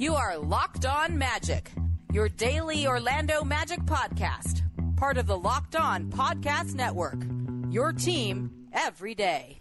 You 0.00 0.14
are 0.14 0.38
Locked 0.38 0.86
On 0.86 1.18
Magic, 1.18 1.72
your 2.12 2.28
daily 2.28 2.86
Orlando 2.86 3.42
Magic 3.42 3.80
podcast, 3.80 4.62
part 4.96 5.18
of 5.18 5.26
the 5.26 5.36
Locked 5.36 5.74
On 5.74 6.04
Podcast 6.04 6.76
Network. 6.76 7.20
Your 7.68 7.92
team 7.92 8.68
every 8.72 9.16
day. 9.16 9.60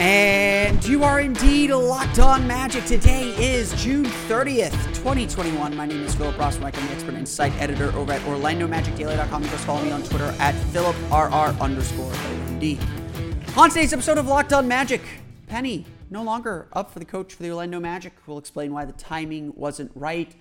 And 0.00 0.84
you 0.84 1.04
are 1.04 1.20
indeed 1.20 1.70
locked 1.70 2.18
on 2.18 2.48
magic. 2.48 2.84
Today 2.86 3.28
is 3.38 3.72
June 3.80 4.06
30th, 4.26 4.72
2021. 4.92 5.76
My 5.76 5.86
name 5.86 6.02
is 6.02 6.16
Philip 6.16 6.34
Rossman. 6.34 6.76
I'm 6.76 6.86
the 6.88 6.92
expert 6.92 7.14
insight 7.14 7.52
editor 7.60 7.92
over 7.92 8.10
at 8.12 8.22
OrlandoMagicDaily.com. 8.22 9.44
You 9.44 9.48
just 9.50 9.64
follow 9.64 9.84
me 9.84 9.92
on 9.92 10.02
Twitter 10.02 10.34
at 10.40 10.56
PhilipRR 10.72 11.60
underscore 11.60 12.10
OMD. 12.10 13.56
On 13.56 13.68
today's 13.68 13.92
episode 13.92 14.18
of 14.18 14.26
Locked 14.26 14.52
On 14.52 14.66
Magic, 14.66 15.02
Penny 15.46 15.86
no 16.14 16.22
longer 16.22 16.68
up 16.72 16.92
for 16.92 17.00
the 17.00 17.04
coach 17.04 17.34
for 17.34 17.42
the 17.42 17.50
Orlando 17.50 17.80
Magic. 17.80 18.12
We'll 18.26 18.38
explain 18.38 18.72
why 18.72 18.84
the 18.84 18.92
timing 18.92 19.52
wasn't 19.56 19.90
right. 19.96 20.32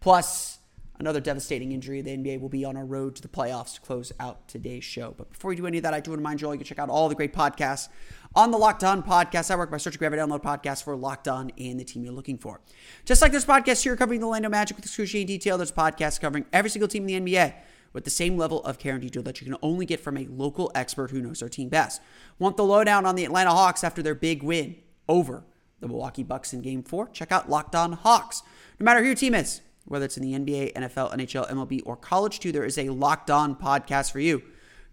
Plus, 0.00 0.58
another 0.98 1.20
devastating 1.20 1.72
injury. 1.72 2.02
The 2.02 2.10
NBA 2.10 2.38
will 2.38 2.50
be 2.50 2.66
on 2.66 2.76
our 2.76 2.84
road 2.84 3.16
to 3.16 3.22
the 3.22 3.28
playoffs 3.28 3.74
to 3.74 3.80
close 3.80 4.12
out 4.20 4.46
today's 4.46 4.84
show. 4.84 5.14
But 5.16 5.32
before 5.32 5.48
we 5.48 5.56
do 5.56 5.66
any 5.66 5.78
of 5.78 5.84
that, 5.84 5.94
I 5.94 6.00
do 6.00 6.10
want 6.10 6.18
to 6.18 6.20
remind 6.20 6.40
you 6.42 6.46
all 6.46 6.54
you 6.54 6.58
can 6.58 6.66
check 6.66 6.78
out 6.78 6.90
all 6.90 7.08
the 7.08 7.14
great 7.14 7.32
podcasts 7.32 7.88
on 8.34 8.50
the 8.50 8.58
Locked 8.58 8.84
On 8.84 9.02
Podcast 9.02 9.48
Network 9.48 9.70
by 9.70 9.78
searching 9.78 9.98
grab 9.98 10.12
a 10.12 10.16
download 10.16 10.42
podcast 10.42 10.84
for 10.84 10.94
Locked 10.94 11.28
On 11.28 11.50
and 11.58 11.80
the 11.80 11.84
team 11.84 12.04
you're 12.04 12.12
looking 12.12 12.36
for. 12.36 12.60
Just 13.06 13.22
like 13.22 13.32
this 13.32 13.46
podcast 13.46 13.82
here 13.82 13.96
covering 13.96 14.20
the 14.20 14.26
Orlando 14.26 14.50
Magic 14.50 14.76
with 14.76 14.84
excruciating 14.84 15.26
detail, 15.26 15.56
there's 15.56 15.72
podcasts 15.72 16.20
covering 16.20 16.44
every 16.52 16.68
single 16.68 16.88
team 16.88 17.08
in 17.08 17.24
the 17.24 17.32
NBA 17.32 17.54
with 17.94 18.04
the 18.04 18.10
same 18.10 18.36
level 18.36 18.62
of 18.64 18.78
care 18.78 18.92
and 18.92 19.02
detail 19.02 19.22
that 19.22 19.40
you 19.40 19.46
can 19.46 19.56
only 19.62 19.86
get 19.86 19.98
from 19.98 20.18
a 20.18 20.26
local 20.26 20.70
expert 20.74 21.10
who 21.10 21.22
knows 21.22 21.40
their 21.40 21.48
team 21.48 21.70
best. 21.70 22.02
Want 22.38 22.58
the 22.58 22.64
lowdown 22.64 23.06
on 23.06 23.16
the 23.16 23.24
Atlanta 23.24 23.50
Hawks 23.50 23.82
after 23.82 24.02
their 24.02 24.14
big 24.14 24.42
win 24.42 24.76
over 25.12 25.44
the 25.80 25.88
Milwaukee 25.88 26.22
Bucks 26.22 26.54
in 26.54 26.62
Game 26.62 26.82
4? 26.82 27.08
Check 27.08 27.30
out 27.30 27.50
Locked 27.50 27.74
On 27.74 27.92
Hawks. 27.92 28.42
No 28.80 28.84
matter 28.84 29.00
who 29.00 29.06
your 29.06 29.14
team 29.14 29.34
is, 29.34 29.60
whether 29.84 30.06
it's 30.06 30.16
in 30.16 30.22
the 30.22 30.32
NBA, 30.32 30.72
NFL, 30.72 31.12
NHL, 31.12 31.50
MLB, 31.50 31.82
or 31.84 31.96
college 31.96 32.40
too, 32.40 32.50
there 32.50 32.64
is 32.64 32.78
a 32.78 32.88
Locked 32.88 33.30
On 33.30 33.54
podcast 33.54 34.10
for 34.10 34.20
you. 34.20 34.42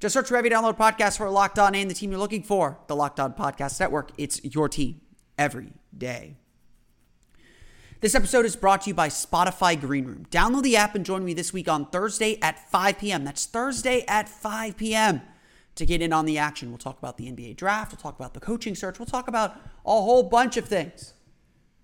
Just 0.02 0.14
search 0.14 0.28
for 0.28 0.36
every 0.36 0.50
download 0.50 0.78
podcast 0.78 1.18
for 1.18 1.30
Locked 1.30 1.58
On 1.58 1.74
and 1.74 1.90
the 1.90 1.96
team 1.96 2.12
you're 2.12 2.20
looking 2.20 2.44
for. 2.44 2.80
The 2.88 2.96
Locked 2.96 3.20
On 3.20 3.34
Podcast 3.34 3.80
Network. 3.80 4.12
It's 4.18 4.44
your 4.44 4.68
team 4.68 5.02
every 5.38 5.74
day. 5.98 6.36
This 8.02 8.16
episode 8.16 8.46
is 8.46 8.56
brought 8.56 8.84
to 8.84 8.90
you 8.90 8.94
by 8.94 9.10
Spotify 9.10 9.80
Green 9.80 10.06
Room. 10.06 10.26
Download 10.32 10.64
the 10.64 10.78
app 10.78 10.96
and 10.96 11.06
join 11.06 11.26
me 11.26 11.34
this 11.34 11.52
week 11.52 11.68
on 11.68 11.86
Thursday 11.86 12.40
at 12.42 12.70
5 12.72 12.98
p.m. 12.98 13.26
That's 13.26 13.46
Thursday 13.46 14.06
at 14.08 14.30
5 14.30 14.78
p.m. 14.78 15.22
to 15.80 15.86
get 15.86 16.02
in 16.02 16.14
on 16.14 16.26
the 16.26 16.38
action. 16.38 16.70
We'll 16.70 16.78
talk 16.78 17.00
about 17.00 17.18
the 17.18 17.26
NBA 17.26 17.56
draft, 17.56 17.92
we'll 17.92 18.00
talk 18.02 18.20
about 18.20 18.34
the 18.34 18.40
coaching 18.40 18.76
search, 18.76 19.00
we'll 19.00 19.06
talk 19.06 19.28
about 19.28 19.56
a 19.86 19.92
whole 19.92 20.24
bunch 20.24 20.56
of 20.58 20.66
things. 20.66 21.14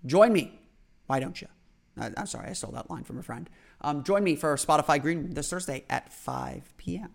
Join 0.06 0.32
me. 0.32 0.60
Why 1.08 1.20
don't 1.20 1.42
you? 1.42 1.48
I'm 1.98 2.28
sorry, 2.28 2.50
I 2.50 2.54
stole 2.54 2.74
that 2.74 2.90
line 2.90 3.06
from 3.06 3.18
a 3.18 3.24
friend. 3.24 3.50
Um, 3.82 4.04
join 4.04 4.24
me 4.24 4.36
for 4.36 4.56
Spotify 4.58 5.02
Green 5.02 5.34
this 5.34 5.50
Thursday 5.50 5.86
at 5.90 6.12
5 6.12 6.74
p.m. 6.78 7.12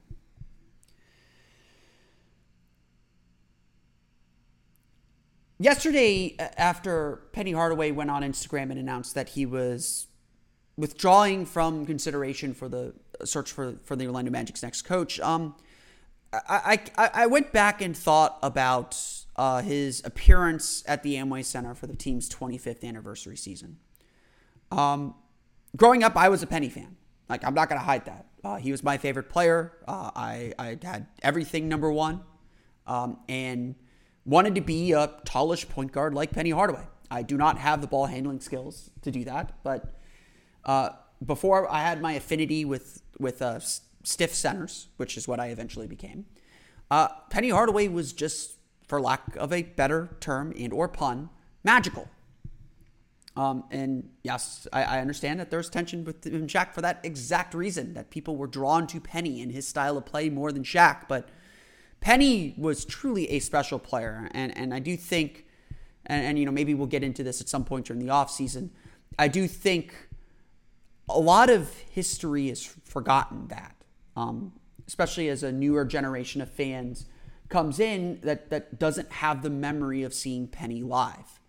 Yesterday, 5.59 6.37
after 6.57 7.21
Penny 7.33 7.53
Hardaway 7.53 7.91
went 7.91 8.11
on 8.11 8.23
Instagram 8.23 8.71
and 8.71 8.79
announced 8.79 9.15
that 9.15 9.31
he 9.31 9.45
was 9.45 10.07
withdrawing 10.79 11.45
from 11.45 11.85
consideration 11.85 12.55
for 12.55 12.71
the 12.71 12.95
search 13.25 13.53
for, 13.53 13.75
for 13.85 13.97
the 13.97 14.07
Orlando 14.07 14.31
Magic's 14.31 14.63
next 14.63 14.83
coach, 14.83 15.21
um, 15.21 15.55
I, 16.33 16.81
I, 16.97 17.11
I 17.15 17.27
went 17.27 17.53
back 17.53 17.83
and 17.83 17.97
thought 17.97 18.39
about 18.43 18.97
uh, 19.37 19.63
his 19.63 20.03
appearance 20.05 20.85
at 20.87 21.03
the 21.03 21.15
Amway 21.15 21.45
Center 21.45 21.75
for 21.75 21.87
the 21.87 21.97
team's 21.97 22.29
25th 22.29 22.85
anniversary 22.85 23.37
season. 23.37 23.79
Um, 24.71 25.15
growing 25.77 26.05
up, 26.05 26.17
I 26.17 26.29
was 26.29 26.43
a 26.43 26.47
Penny 26.47 26.69
fan. 26.69 26.97
Like, 27.29 27.45
I'm 27.45 27.55
not 27.55 27.69
going 27.69 27.81
to 27.81 27.85
hide 27.85 28.05
that. 28.05 28.27
Uh, 28.43 28.57
he 28.57 28.71
was 28.71 28.83
my 28.83 28.97
favorite 28.97 29.29
player. 29.29 29.73
Uh, 29.87 30.11
I, 30.15 30.53
I 30.59 30.79
had 30.83 31.07
everything 31.23 31.69
number 31.69 31.91
one 31.91 32.23
um, 32.87 33.19
and 33.29 33.75
wanted 34.25 34.55
to 34.55 34.61
be 34.61 34.93
a 34.93 35.09
tallish 35.25 35.69
point 35.69 35.93
guard 35.93 36.15
like 36.15 36.33
Penny 36.33 36.51
Hardaway. 36.51 36.87
I 37.11 37.23
do 37.23 37.37
not 37.37 37.59
have 37.59 37.81
the 37.81 37.87
ball 37.87 38.07
handling 38.07 38.41
skills 38.41 38.91
to 39.03 39.11
do 39.11 39.25
that, 39.25 39.55
but 39.63 39.95
uh, 40.65 40.91
before 41.25 41.71
I 41.71 41.81
had 41.83 42.01
my 42.01 42.13
affinity 42.13 42.65
with 42.65 43.03
with 43.19 43.43
uh, 43.43 43.59
stiff 44.03 44.35
centers, 44.35 44.89
which 44.97 45.17
is 45.17 45.29
what 45.29 45.41
I 45.41 45.49
eventually 45.49 45.87
became. 45.87 46.27
Uh, 46.91 47.09
Penny 47.29 47.51
Hardaway 47.51 47.89
was 47.89 48.13
just, 48.13 48.57
for 48.87 49.01
lack 49.01 49.37
of 49.37 49.53
a 49.53 49.63
better 49.63 50.17
term 50.21 50.53
and 50.59 50.73
or 50.73 50.89
pun, 50.89 51.31
magical. 51.63 52.09
Um, 53.37 53.65
and 53.71 54.11
yes, 54.25 54.67
I, 54.73 54.83
I, 54.83 55.01
understand 55.01 55.39
that 55.39 55.51
there's 55.51 55.71
tension 55.71 56.05
with 56.05 56.27
him 56.27 56.49
Shaq 56.49 56.75
for 56.75 56.81
that 56.81 56.99
exact 57.05 57.55
reason 57.55 57.95
that 57.95 58.11
people 58.11 58.37
were 58.37 58.49
drawn 58.49 58.89
to 58.89 59.01
Penny 59.01 59.41
and 59.41 59.53
his 59.53 59.69
style 59.69 59.97
of 59.97 60.05
play 60.05 60.29
more 60.29 60.51
than 60.51 60.65
Shaq. 60.65 61.07
But 61.07 61.29
Penny 62.01 62.55
was 62.59 62.85
truly 62.85 63.31
a 63.31 63.39
special 63.39 63.79
player, 63.79 64.29
and 64.33 64.57
and 64.59 64.75
I 64.75 64.81
do 64.81 64.97
think, 64.97 65.47
and, 66.07 66.25
and 66.27 66.39
you 66.39 66.45
know 66.45 66.51
maybe 66.51 66.75
we'll 66.75 66.89
get 66.89 67.05
into 67.05 67.23
this 67.23 67.41
at 67.41 67.49
some 67.49 67.65
point 67.65 67.87
during 67.87 68.01
the 68.01 68.11
off 68.11 68.31
season. 68.31 68.73
I 69.17 69.29
do 69.29 69.47
think 69.47 69.95
a 71.09 71.19
lot 71.19 71.51
of 71.51 71.73
history 71.91 72.49
has 72.49 72.65
forgotten 72.65 73.49
that, 73.49 73.77
um, 74.17 74.53
especially 74.87 75.29
as 75.29 75.43
a 75.43 75.53
newer 75.53 75.85
generation 75.85 76.41
of 76.41 76.51
fans 76.51 77.07
comes 77.49 77.81
in 77.81 78.21
that 78.23 78.51
that 78.51 78.79
doesn't 78.79 79.11
have 79.13 79.43
the 79.43 79.51
memory 79.51 80.03
of 80.03 80.15
seeing 80.15 80.47
Penny 80.47 80.83
live. 80.83 81.41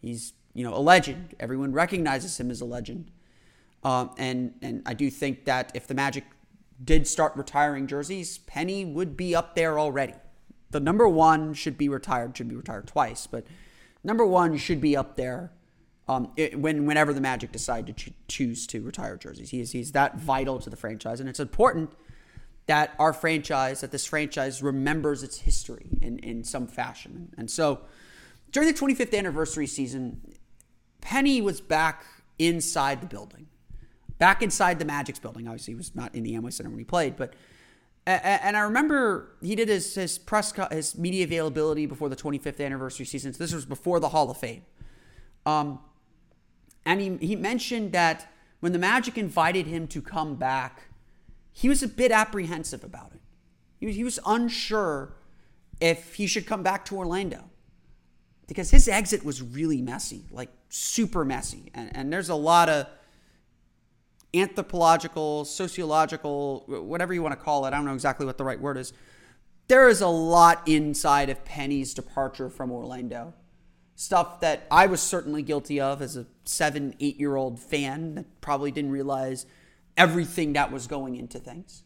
He's 0.00 0.32
you 0.58 0.64
know, 0.64 0.74
a 0.74 0.80
legend. 0.80 1.36
Everyone 1.38 1.72
recognizes 1.72 2.38
him 2.40 2.50
as 2.50 2.60
a 2.60 2.64
legend. 2.64 3.12
Um, 3.84 4.10
and 4.18 4.54
and 4.60 4.82
I 4.86 4.94
do 4.94 5.08
think 5.08 5.44
that 5.44 5.70
if 5.72 5.86
the 5.86 5.94
Magic 5.94 6.24
did 6.82 7.06
start 7.06 7.36
retiring 7.36 7.86
jerseys, 7.86 8.38
Penny 8.38 8.84
would 8.84 9.16
be 9.16 9.36
up 9.36 9.54
there 9.54 9.78
already. 9.78 10.14
The 10.70 10.80
number 10.80 11.08
one 11.08 11.54
should 11.54 11.78
be 11.78 11.88
retired, 11.88 12.36
should 12.36 12.48
be 12.48 12.56
retired 12.56 12.88
twice, 12.88 13.28
but 13.28 13.46
number 14.02 14.26
one 14.26 14.56
should 14.56 14.80
be 14.80 14.96
up 14.96 15.16
there 15.16 15.52
um, 16.08 16.32
it, 16.36 16.58
when 16.58 16.86
whenever 16.86 17.12
the 17.12 17.20
Magic 17.20 17.52
decide 17.52 17.86
to 17.86 17.92
ch- 17.92 18.12
choose 18.28 18.66
to 18.68 18.80
retire 18.80 19.16
jerseys. 19.16 19.50
He's 19.50 19.72
he's 19.72 19.92
that 19.92 20.18
vital 20.18 20.58
to 20.60 20.70
the 20.70 20.76
franchise, 20.76 21.20
and 21.20 21.28
it's 21.28 21.40
important 21.40 21.92
that 22.66 22.94
our 22.98 23.12
franchise, 23.12 23.80
that 23.80 23.90
this 23.90 24.06
franchise 24.06 24.62
remembers 24.62 25.22
its 25.22 25.38
history 25.38 25.86
in, 26.02 26.18
in 26.18 26.44
some 26.44 26.66
fashion. 26.66 27.32
And 27.38 27.50
so 27.50 27.80
during 28.52 28.70
the 28.70 28.78
25th 28.78 29.16
anniversary 29.16 29.66
season, 29.66 30.20
Penny 31.00 31.40
was 31.40 31.62
back 31.62 32.04
inside 32.38 33.00
the 33.00 33.06
building, 33.06 33.46
back 34.18 34.42
inside 34.42 34.78
the 34.78 34.84
Magic's 34.84 35.18
building. 35.18 35.48
Obviously, 35.48 35.72
he 35.72 35.76
was 35.76 35.94
not 35.94 36.14
in 36.14 36.24
the 36.24 36.34
Amway 36.34 36.52
Center 36.52 36.68
when 36.68 36.78
he 36.78 36.84
played, 36.84 37.16
but 37.16 37.34
and 38.06 38.56
I 38.56 38.60
remember 38.60 39.32
he 39.42 39.54
did 39.54 39.68
his 39.68 39.94
his 39.94 40.16
press 40.16 40.54
his 40.70 40.96
media 40.96 41.24
availability 41.24 41.84
before 41.84 42.08
the 42.08 42.16
25th 42.16 42.64
anniversary 42.64 43.04
season. 43.04 43.34
So 43.34 43.44
this 43.44 43.52
was 43.52 43.66
before 43.66 44.00
the 44.00 44.08
Hall 44.08 44.30
of 44.30 44.38
Fame. 44.38 44.62
Um, 45.44 45.78
and 46.88 47.00
he 47.00 47.26
he 47.28 47.36
mentioned 47.36 47.92
that 47.92 48.32
when 48.60 48.72
the 48.72 48.78
Magic 48.78 49.16
invited 49.16 49.66
him 49.66 49.86
to 49.88 50.00
come 50.02 50.34
back, 50.34 50.88
he 51.52 51.68
was 51.68 51.82
a 51.82 51.88
bit 51.88 52.10
apprehensive 52.10 52.82
about 52.82 53.12
it. 53.14 53.20
He 53.78 53.86
was, 53.86 53.96
he 53.96 54.04
was 54.04 54.18
unsure 54.26 55.14
if 55.80 56.14
he 56.14 56.26
should 56.26 56.46
come 56.46 56.62
back 56.62 56.84
to 56.86 56.96
Orlando 56.96 57.44
because 58.48 58.70
his 58.70 58.88
exit 58.88 59.24
was 59.24 59.42
really 59.42 59.82
messy, 59.82 60.24
like 60.30 60.50
super 60.70 61.24
messy. 61.24 61.70
And, 61.74 61.94
and 61.94 62.12
there's 62.12 62.30
a 62.30 62.34
lot 62.34 62.68
of 62.68 62.86
anthropological, 64.34 65.44
sociological, 65.44 66.64
whatever 66.66 67.14
you 67.14 67.22
want 67.22 67.38
to 67.38 67.44
call 67.44 67.66
it. 67.66 67.68
I 67.68 67.76
don't 67.76 67.84
know 67.84 67.94
exactly 67.94 68.26
what 68.26 68.38
the 68.38 68.44
right 68.44 68.60
word 68.60 68.76
is. 68.76 68.92
There 69.68 69.88
is 69.88 70.00
a 70.00 70.08
lot 70.08 70.66
inside 70.66 71.28
of 71.28 71.44
Penny's 71.44 71.92
departure 71.94 72.48
from 72.48 72.72
Orlando. 72.72 73.34
Stuff 74.00 74.38
that 74.42 74.64
I 74.70 74.86
was 74.86 75.02
certainly 75.02 75.42
guilty 75.42 75.80
of 75.80 76.00
as 76.00 76.16
a 76.16 76.24
seven, 76.44 76.94
eight 77.00 77.18
year 77.18 77.34
old 77.34 77.58
fan 77.58 78.14
that 78.14 78.40
probably 78.40 78.70
didn't 78.70 78.92
realize 78.92 79.44
everything 79.96 80.52
that 80.52 80.70
was 80.70 80.86
going 80.86 81.16
into 81.16 81.40
things. 81.40 81.82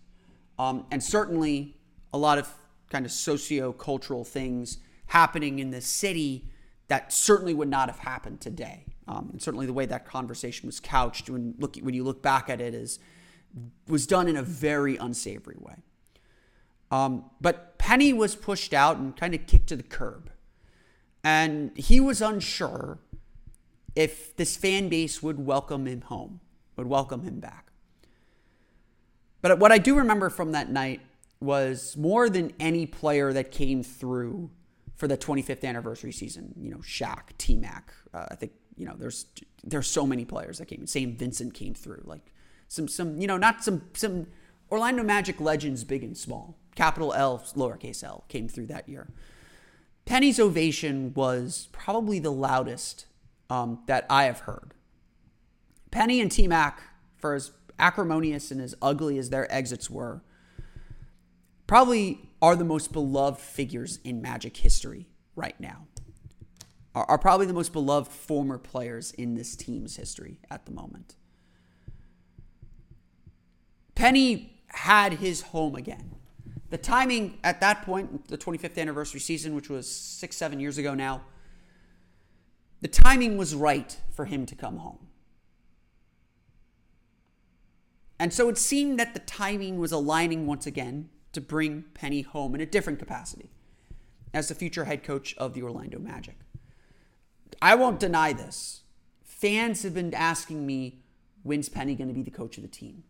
Um, 0.59 0.85
and 0.91 1.03
certainly 1.03 1.79
a 2.13 2.19
lot 2.19 2.37
of 2.37 2.51
kind 2.91 3.07
of 3.07 3.13
socio 3.13 3.73
cultural 3.73 4.25
things 4.25 4.77
happening 5.07 5.59
in 5.59 5.71
the 5.71 5.81
city 5.81 6.51
that 6.89 7.15
certainly 7.15 7.55
would 7.55 7.71
not 7.71 7.89
have 7.89 8.01
happened 8.01 8.43
today. 8.43 8.85
Um, 9.09 9.31
and 9.33 9.41
certainly 9.41 9.65
the 9.65 9.73
way 9.73 9.87
that 9.87 10.05
conversation 10.05 10.67
was 10.67 10.81
couched 10.81 11.31
when 11.31 11.55
look 11.59 11.79
when 11.79 11.95
you 11.95 12.05
look 12.05 12.21
back 12.21 12.51
at 12.51 12.61
it 12.61 12.75
is 12.75 12.99
was 13.89 14.07
done 14.07 14.29
in 14.29 14.37
a 14.37 14.43
very 14.43 14.99
unsavory 14.99 15.57
way. 15.59 15.77
Um, 16.91 17.31
but 17.41 17.79
Penny 17.79 18.13
was 18.13 18.37
pushed 18.37 18.75
out 18.75 18.99
and 18.99 19.17
kind 19.17 19.35
of 19.35 19.47
kicked 19.47 19.69
to 19.69 19.77
the 19.77 19.83
curb, 19.83 20.29
and 21.25 21.77
he 21.77 22.01
was 22.01 22.21
unsure 22.21 22.99
if 23.95 24.35
this 24.37 24.57
fan 24.57 24.89
base 24.89 25.23
would 25.23 25.45
welcome 25.45 25.87
him 25.87 26.03
home, 26.03 26.41
would 26.77 26.87
welcome 26.87 27.23
him 27.23 27.41
back. 27.41 27.71
But 29.41 29.59
what 29.59 29.73
I 29.73 29.79
do 29.79 29.97
remember 29.97 30.31
from 30.31 30.53
that 30.53 30.71
night 30.71 31.01
was 31.41 31.97
more 31.97 32.31
than 32.31 32.53
any 32.61 32.87
player 32.87 33.33
that 33.33 33.51
came 33.51 33.83
through 33.83 34.51
for 34.97 35.09
the 35.09 35.19
25th 35.19 35.65
anniversary 35.65 36.13
season. 36.13 36.55
You 36.57 36.71
know, 36.71 36.79
Shaq, 36.79 37.37
T 37.39 37.57
Mac. 37.57 37.93
Uh, 38.15 38.27
I 38.31 38.35
think 38.37 38.53
you 38.77 38.87
know 38.87 38.95
there's 38.97 39.27
there's 39.65 39.89
so 39.89 40.07
many 40.07 40.25
players 40.25 40.59
that 40.59 40.67
came. 40.67 40.87
St. 40.87 41.19
Vincent 41.19 41.55
came 41.55 41.75
through. 41.75 42.03
Like 42.05 42.33
some 42.69 42.89
some 42.89 43.21
you 43.21 43.27
know 43.27 43.37
not 43.37 43.65
some 43.65 43.83
some 43.95 44.29
Orlando 44.71 45.03
Magic 45.03 45.41
legends, 45.41 45.85
big 45.85 46.05
and 46.05 46.17
small. 46.17 46.57
Capital 46.75 47.13
L, 47.13 47.39
lowercase 47.55 48.03
L, 48.03 48.25
came 48.29 48.49
through 48.49 48.67
that 48.67 48.89
year. 48.89 49.09
Penny's 50.05 50.41
ovation 50.41 51.13
was 51.15 51.69
probably 51.73 52.19
the 52.19 52.33
loudest 52.33 53.07
um, 53.49 53.81
that 53.87 54.07
I 54.11 54.25
have 54.25 54.41
heard. 54.41 54.75
Penny 55.91 56.21
and 56.21 56.31
T 56.31 56.49
Mac, 56.49 56.83
for 57.17 57.35
as 57.35 57.53
acrimonious 57.79 58.51
and 58.51 58.61
as 58.61 58.75
ugly 58.81 59.19
as 59.19 59.31
their 59.31 59.53
exits 59.53 59.91
were, 59.91 60.23
probably 61.67 62.31
are 62.41 62.57
the 62.57 62.65
most 62.65 62.93
beloved 62.93 63.41
figures 63.41 63.99
in 64.05 64.21
Magic 64.21 64.57
history 64.57 65.07
right 65.37 65.59
now. 65.61 65.87
Are, 66.95 67.05
are 67.05 67.19
probably 67.19 67.47
the 67.47 67.53
most 67.53 67.73
beloved 67.73 68.11
former 68.11 68.59
players 68.59 69.13
in 69.13 69.35
this 69.35 69.57
team's 69.57 69.97
history 69.97 70.39
at 70.51 70.67
the 70.67 70.73
moment. 70.73 71.15
Penny 73.95 74.63
had 74.69 75.15
his 75.15 75.43
home 75.43 75.75
again. 75.75 76.17
The 76.73 76.79
timing 76.79 77.39
at 77.45 77.61
that 77.61 77.83
point, 77.83 78.29
the 78.29 78.39
25th 78.39 78.79
anniversary 78.79 79.21
season, 79.21 79.55
which 79.55 79.69
was 79.69 79.87
six, 79.87 80.39
seven 80.39 80.59
years 80.59 80.79
ago 80.79 80.95
now, 80.95 81.21
the 82.81 82.89
timing 82.89 83.37
was 83.37 83.55
right 83.55 83.95
for 84.11 84.25
him 84.25 84.47
to 84.47 84.55
come 84.55 84.79
home. 84.79 85.07
And 88.19 88.33
so 88.33 88.49
it 88.49 88.57
seemed 88.57 88.99
that 88.99 89.13
the 89.13 89.21
timing 89.21 89.79
was 89.79 89.93
aligning 89.93 90.47
once 90.47 90.67
again 90.67 91.11
to 91.35 91.43
bring 91.43 91.85
Penny 91.93 92.23
home 92.23 92.55
in 92.55 92.63
a 92.63 92.67
different 92.67 92.99
capacity 92.99 93.51
as 94.33 94.49
the 94.49 94.55
future 94.55 94.87
head 94.87 95.05
coach 95.05 95.37
of 95.37 95.53
the 95.53 95.63
Orlando 95.63 95.99
Magic. 95.99 96.37
I 97.61 97.75
won't 97.75 98.01
deny 98.01 98.33
this. 98.33 98.85
Fans 99.23 99.83
have 99.83 99.93
been 99.93 100.15
asking 100.15 100.65
me, 100.65 101.03
when's 101.43 101.69
Penny 101.69 101.95
going 101.95 102.09
to 102.09 102.15
be 102.15 102.23
the 102.23 102.31
coach 102.31 102.57
of 102.57 102.63
the 102.63 102.69
team? 102.71 103.05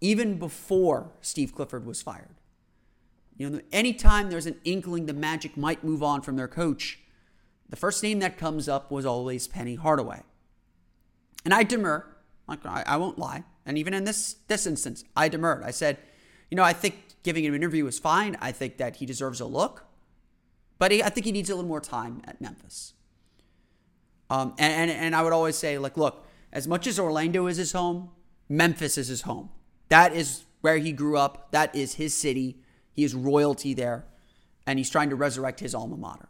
Even 0.00 0.38
before 0.38 1.12
Steve 1.20 1.54
Clifford 1.54 1.84
was 1.84 2.00
fired. 2.00 2.36
You 3.36 3.50
know, 3.50 3.60
anytime 3.72 4.30
there's 4.30 4.46
an 4.46 4.60
inkling 4.64 5.06
the 5.06 5.12
Magic 5.12 5.56
might 5.56 5.82
move 5.82 6.02
on 6.02 6.22
from 6.22 6.36
their 6.36 6.48
coach, 6.48 7.00
the 7.68 7.76
first 7.76 8.02
name 8.02 8.20
that 8.20 8.38
comes 8.38 8.68
up 8.68 8.90
was 8.90 9.04
always 9.04 9.48
Penny 9.48 9.74
Hardaway. 9.74 10.22
And 11.44 11.52
I 11.52 11.62
demur, 11.62 12.06
like 12.46 12.64
I, 12.64 12.84
I 12.86 12.96
won't 12.96 13.18
lie. 13.18 13.44
And 13.66 13.76
even 13.78 13.94
in 13.94 14.04
this 14.04 14.36
this 14.46 14.66
instance, 14.66 15.04
I 15.16 15.28
demurred. 15.28 15.64
I 15.64 15.70
said, 15.70 15.98
you 16.50 16.56
know, 16.56 16.62
I 16.62 16.72
think 16.72 16.94
giving 17.22 17.44
him 17.44 17.54
an 17.54 17.60
interview 17.60 17.86
is 17.86 17.98
fine. 17.98 18.36
I 18.40 18.52
think 18.52 18.76
that 18.76 18.96
he 18.96 19.06
deserves 19.06 19.40
a 19.40 19.46
look, 19.46 19.84
but 20.78 20.92
he, 20.92 21.02
I 21.02 21.08
think 21.08 21.26
he 21.26 21.32
needs 21.32 21.50
a 21.50 21.54
little 21.54 21.68
more 21.68 21.80
time 21.80 22.22
at 22.24 22.40
Memphis. 22.40 22.92
Um, 24.30 24.54
and, 24.58 24.90
and, 24.90 24.90
and 24.90 25.16
I 25.16 25.22
would 25.22 25.32
always 25.32 25.56
say, 25.56 25.78
like, 25.78 25.96
look, 25.96 26.26
as 26.52 26.68
much 26.68 26.86
as 26.86 26.98
Orlando 26.98 27.46
is 27.46 27.56
his 27.56 27.72
home, 27.72 28.10
Memphis 28.48 28.96
is 28.98 29.08
his 29.08 29.22
home. 29.22 29.50
That 29.88 30.14
is 30.14 30.44
where 30.60 30.78
he 30.78 30.92
grew 30.92 31.16
up. 31.18 31.50
That 31.52 31.74
is 31.74 31.94
his 31.94 32.16
city. 32.16 32.62
He 32.94 33.04
is 33.04 33.14
royalty 33.14 33.74
there, 33.74 34.06
and 34.66 34.78
he's 34.78 34.88
trying 34.88 35.10
to 35.10 35.16
resurrect 35.16 35.60
his 35.60 35.74
alma 35.74 35.96
mater. 35.96 36.28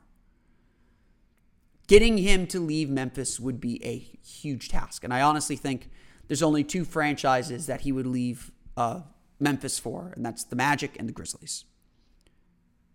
Getting 1.87 2.19
him 2.19 2.47
to 2.49 2.59
leave 2.59 2.89
Memphis 2.89 3.39
would 3.39 3.61
be 3.61 3.85
a 3.85 3.99
huge 4.27 4.71
task, 4.71 5.05
and 5.05 5.13
I 5.13 5.21
honestly 5.21 5.57
think 5.57 5.91
there's 6.27 6.43
only 6.43 6.65
two 6.65 6.85
franchises 6.85 7.67
that 7.67 7.83
he 7.83 7.93
would 7.93 8.07
leave 8.07 8.51
uh, 8.77 9.03
Memphis 9.39 9.79
for, 9.79 10.13
and 10.17 10.25
that's 10.25 10.45
the 10.45 10.57
Magic 10.57 10.97
and 10.99 11.07
the 11.09 11.13
Grizzlies. 11.13 11.65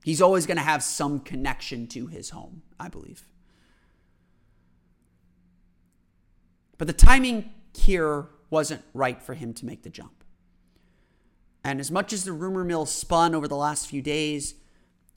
He's 0.03 0.21
always 0.21 0.47
going 0.47 0.57
to 0.57 0.63
have 0.63 0.81
some 0.81 1.19
connection 1.19 1.85
to 1.87 2.07
his 2.07 2.31
home, 2.31 2.63
I 2.79 2.87
believe. 2.87 3.27
But 6.77 6.87
the 6.87 6.93
timing 6.93 7.51
here 7.75 8.27
wasn't 8.49 8.83
right 8.93 9.21
for 9.21 9.35
him 9.35 9.53
to 9.55 9.65
make 9.65 9.83
the 9.83 9.89
jump. 9.89 10.18
And 11.63 11.79
as 11.79 11.91
much 11.91 12.13
as 12.13 12.23
the 12.23 12.31
rumor 12.31 12.63
mill 12.63 12.85
spun 12.85 13.35
over 13.35 13.47
the 13.47 13.55
last 13.55 13.87
few 13.87 14.01
days, 14.01 14.55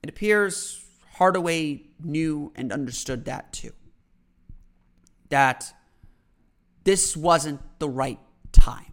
it 0.03 0.09
appears 0.09 0.85
Hardaway 1.15 1.83
knew 2.03 2.53
and 2.57 2.73
understood 2.73 3.25
that 3.27 3.53
too. 3.53 3.73
That 5.29 5.73
this 6.85 7.17
wasn't 7.17 7.61
the 7.79 7.89
right 7.89 8.19
time. 8.51 8.93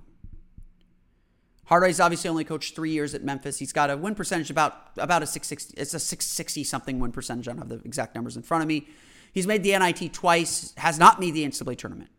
Hardaway's 1.66 2.00
obviously 2.00 2.30
only 2.30 2.44
coached 2.44 2.76
three 2.76 2.92
years 2.92 3.14
at 3.14 3.24
Memphis. 3.24 3.60
He's 3.60 3.74
got 3.74 3.90
a 3.92 3.98
win 3.98 4.16
percentage 4.16 4.50
about 4.50 4.74
about 4.98 5.22
a 5.22 5.28
six 5.28 5.48
sixty. 5.48 5.76
It's 5.78 5.94
a 5.94 6.00
six 6.00 6.26
sixty 6.26 6.64
something 6.64 7.00
win 7.00 7.12
percentage. 7.12 7.48
I 7.48 7.52
don't 7.52 7.60
have 7.60 7.70
the 7.70 7.82
exact 7.86 8.16
numbers 8.16 8.36
in 8.36 8.44
front 8.44 8.64
of 8.64 8.68
me. 8.68 8.88
He's 9.32 9.46
made 9.46 9.64
the 9.64 9.78
NIT 9.78 10.14
twice. 10.14 10.74
Has 10.78 10.98
not 10.98 11.20
made 11.20 11.36
the 11.36 11.46
NCAA 11.46 11.78
tournament, 11.78 12.10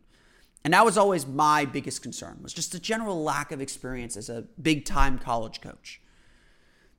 and 0.63 0.73
that 0.73 0.85
was 0.85 0.97
always 0.97 1.25
my 1.25 1.65
biggest 1.65 2.01
concern. 2.01 2.39
Was 2.41 2.53
just 2.53 2.71
the 2.71 2.79
general 2.79 3.23
lack 3.23 3.51
of 3.51 3.61
experience 3.61 4.15
as 4.15 4.29
a 4.29 4.43
big 4.61 4.85
time 4.85 5.17
college 5.17 5.61
coach. 5.61 6.01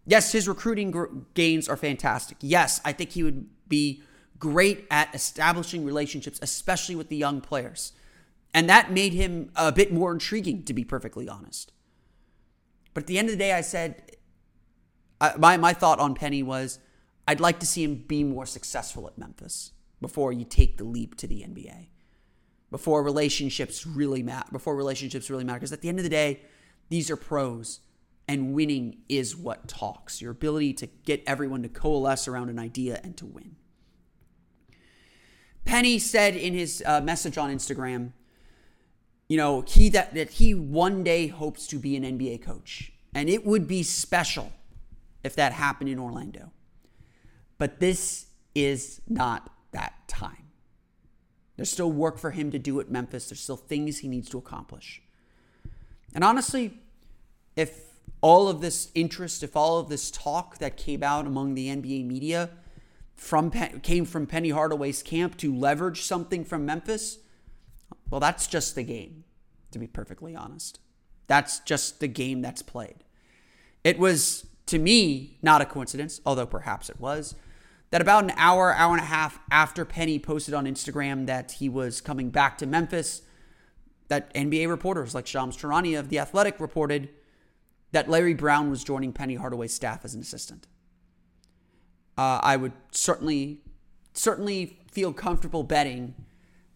Yes, 0.05 0.33
his 0.33 0.49
recruiting 0.49 0.91
gr- 0.91 1.07
gains 1.35 1.69
are 1.69 1.77
fantastic. 1.77 2.39
Yes, 2.41 2.81
I 2.85 2.93
think 2.93 3.11
he 3.11 3.23
would 3.23 3.49
be 3.69 4.03
great 4.39 4.87
at 4.91 5.15
establishing 5.15 5.85
relationships, 5.85 6.41
especially 6.43 6.97
with 6.97 7.09
the 7.09 7.17
young 7.17 7.41
players. 7.41 7.93
And 8.53 8.69
that 8.69 8.91
made 8.91 9.13
him 9.13 9.53
a 9.55 9.71
bit 9.71 9.93
more 9.93 10.13
intriguing, 10.13 10.65
to 10.65 10.75
be 10.75 10.85
perfectly 10.85 11.29
honest. 11.29 11.73
But 12.93 13.05
at 13.05 13.07
the 13.07 13.19
end 13.19 13.29
of 13.29 13.33
the 13.33 13.39
day, 13.39 13.53
I 13.53 13.61
said, 13.61 14.03
I, 15.21 15.37
my, 15.39 15.57
my 15.57 15.73
thought 15.73 16.01
on 16.01 16.15
Penny 16.15 16.43
was, 16.43 16.81
I'd 17.29 17.41
like 17.41 17.61
to 17.61 17.67
see 17.67 17.85
him 17.85 18.05
be 18.09 18.25
more 18.25 18.45
successful 18.45 19.07
at 19.07 19.17
Memphis 19.17 19.71
before 20.01 20.33
you 20.33 20.45
take 20.45 20.77
the 20.77 20.85
leap 20.85 21.17
to 21.19 21.29
the 21.29 21.43
NBA. 21.43 21.87
Before 22.73 23.03
relationships 23.03 23.87
really 23.87 24.23
matter. 24.23 24.49
Before 24.51 24.75
relationships 24.75 25.29
really 25.29 25.45
matter. 25.45 25.61
Because 25.61 25.73
at 25.73 25.83
the 25.83 25.91
end 25.91 25.99
of 25.99 26.05
the 26.05 26.11
day, 26.11 26.41
these 26.89 27.11
are 27.11 27.17
pros, 27.17 27.81
and 28.27 28.55
winning 28.55 29.03
is 29.11 29.37
what 29.37 29.69
talks. 29.69 30.23
Your 30.23 30.33
ability 30.33 30.73
to 30.75 30.87
get 31.05 31.23
everyone 31.27 31.63
to 31.63 31.69
coalesce 31.69 32.27
around 32.27 32.49
an 32.49 32.59
idea 32.59 32.99
and 33.05 33.15
to 33.19 33.27
win. 33.27 33.57
Penny 35.67 35.99
said 35.99 36.35
in 36.35 36.55
his 36.55 36.83
uh, 36.87 37.03
message 37.03 37.37
on 37.37 37.55
Instagram, 37.55 38.13
you 39.29 39.37
know, 39.37 39.61
he 39.61 39.91
that, 39.91 40.15
that 40.15 40.31
he 40.31 40.55
one 40.55 41.05
day 41.05 41.27
hopes 41.27 41.67
to 41.69 41.77
be 41.77 41.95
an 41.95 42.05
NBA 42.05 42.43
coach. 42.43 42.91
And 43.15 43.29
it 43.29 43.45
would 43.45 43.69
be 43.69 43.83
special 43.83 44.51
if 45.23 45.37
that 45.37 45.53
happened 45.53 45.91
in 45.91 45.99
Orlando. 45.99 46.53
But 47.59 47.81
this 47.81 48.27
is 48.55 49.03
not 49.07 49.51
that 49.73 50.09
time. 50.09 50.42
There's 51.63 51.71
still 51.71 51.93
work 51.93 52.19
for 52.19 52.33
him 52.33 52.51
to 52.51 52.59
do 52.59 52.81
at 52.81 52.91
Memphis. 52.91 53.29
There's 53.29 53.39
still 53.39 53.57
things 53.57 54.01
he 54.01 54.09
needs 54.09 54.29
to 54.31 54.39
accomplish. 54.39 55.01
And 56.13 56.25
honestly, 56.25 56.81
if 57.55 57.93
all 58.21 58.49
of 58.49 58.61
this 58.61 58.91
interest, 58.97 59.45
if 59.45 59.57
all 59.57 59.79
of 59.79 59.89
this 59.89 60.11
talk 60.11 60.59
that 60.59 60.77
came 60.77 61.05
out 61.05 61.25
among 61.25 61.55
the 61.55 61.69
NBA 61.69 62.05
media 62.05 62.51
from 63.15 63.53
came 63.53 64.05
from 64.05 64.27
Penny 64.27 64.51
Hardaway's 64.51 65.05
camp 65.05 65.37
to 65.37 65.55
leverage 65.55 66.03
something 66.03 66.45
from 66.45 66.67
Memphis, 66.67 67.21
well, 68.11 68.19
that's 68.19 68.49
just 68.49 68.75
the 68.75 68.83
game, 68.83 69.23
to 69.71 69.79
be 69.79 69.87
perfectly 69.87 70.35
honest. 70.35 70.81
That's 71.29 71.61
just 71.61 72.01
the 72.01 72.09
game 72.09 72.43
that's 72.43 72.63
played. 72.63 73.05
It 73.85 74.01
was, 74.01 74.47
to 74.67 74.81
me, 74.81 75.39
not 75.43 75.61
a 75.61 75.65
coincidence, 75.65 76.21
although 76.27 76.45
perhaps 76.45 76.91
it 76.91 76.99
was, 76.99 77.37
that 77.93 78.01
about 78.01 78.25
an 78.25 78.33
hour, 78.37 78.75
hour 78.75 78.93
and 78.93 79.03
a 79.03 79.07
half 79.07 79.39
after 79.51 79.85
Penny 79.85 80.19
posted 80.19 80.55
on 80.55 80.65
Instagram 80.65 81.27
that 81.27 81.53
he 81.53 81.69
was 81.69 82.01
coming 82.01 82.31
back 82.31 82.57
to 82.59 82.67
Memphis, 82.67 83.21
that 84.09 84.33
NBA 84.33 84.67
reporters 84.67 85.15
like 85.15 85.27
Shams 85.27 85.59
Charania 85.59 85.99
of 85.99 86.09
The 86.09 86.19
Athletic 86.19 86.59
reported 86.59 87.11
that 87.93 88.09
Larry 88.09 88.33
Brown 88.33 88.71
was 88.71 88.83
joining 88.83 89.13
Penny 89.13 89.35
Hardaway's 89.35 89.75
staff 89.75 90.07
as 90.07 90.15
an 90.15 90.23
assistant. 90.23 90.69
Uh, 92.17 92.41
I 92.43 92.57
would 92.57 92.73
certainly, 92.93 93.61
certainly 94.15 94.79
feel 94.91 95.13
comfortable 95.13 95.63
betting 95.63 96.15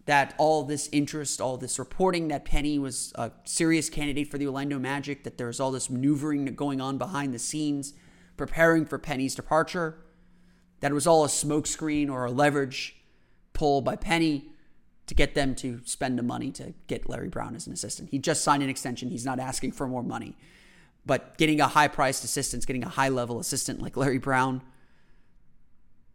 that 0.05 0.35
all 0.37 0.65
this 0.65 0.87
interest, 0.93 1.41
all 1.41 1.57
this 1.57 1.79
reporting 1.79 2.29
that 2.29 2.45
Penny 2.45 2.79
was 2.79 3.15
a 3.15 3.33
serious 3.45 3.89
candidate 3.89 4.31
for 4.31 4.37
the 4.37 4.47
Orlando 4.47 4.79
Magic, 4.79 5.25
that 5.25 5.39
there's 5.39 5.61
all 5.61 5.71
this 5.71 5.89
maneuvering 5.89 6.45
going 6.55 6.79
on 6.79 6.99
behind 6.99 7.33
the 7.33 7.39
scenes, 7.39 7.95
preparing 8.37 8.85
for 8.85 8.99
Penny's 8.99 9.35
departure, 9.35 9.97
that 10.87 10.93
it 10.93 10.95
was 10.95 11.09
all 11.09 11.25
a 11.25 11.29
smokescreen 11.29 12.09
or 12.09 12.27
a 12.27 12.31
leverage 12.31 12.95
pull 13.55 13.81
by 13.81 13.97
Penny 13.97 14.51
to 15.07 15.15
get 15.17 15.35
them 15.35 15.53
to 15.57 15.81
spend 15.85 16.17
the 16.17 16.23
money 16.23 16.53
to 16.53 16.75
get 16.87 17.09
Larry 17.09 17.29
Brown 17.29 17.57
as 17.57 17.67
an 17.67 17.73
assistant. 17.73 18.11
He 18.11 18.21
just 18.21 18.45
signed 18.45 18.63
an 18.63 18.69
extension. 18.69 19.09
He's 19.09 19.27
not 19.27 19.41
asking 19.41 19.73
for 19.73 19.89
more 19.89 20.05
money. 20.05 20.37
But 21.05 21.39
getting 21.39 21.61
a 21.61 21.67
high 21.67 21.89
priced 21.89 22.23
assistant, 22.23 22.65
getting 22.69 22.85
a 22.85 22.89
high 22.89 23.09
level 23.09 23.41
assistant 23.41 23.83
like 23.83 23.97
Larry 23.97 24.19
Brown, 24.19 24.63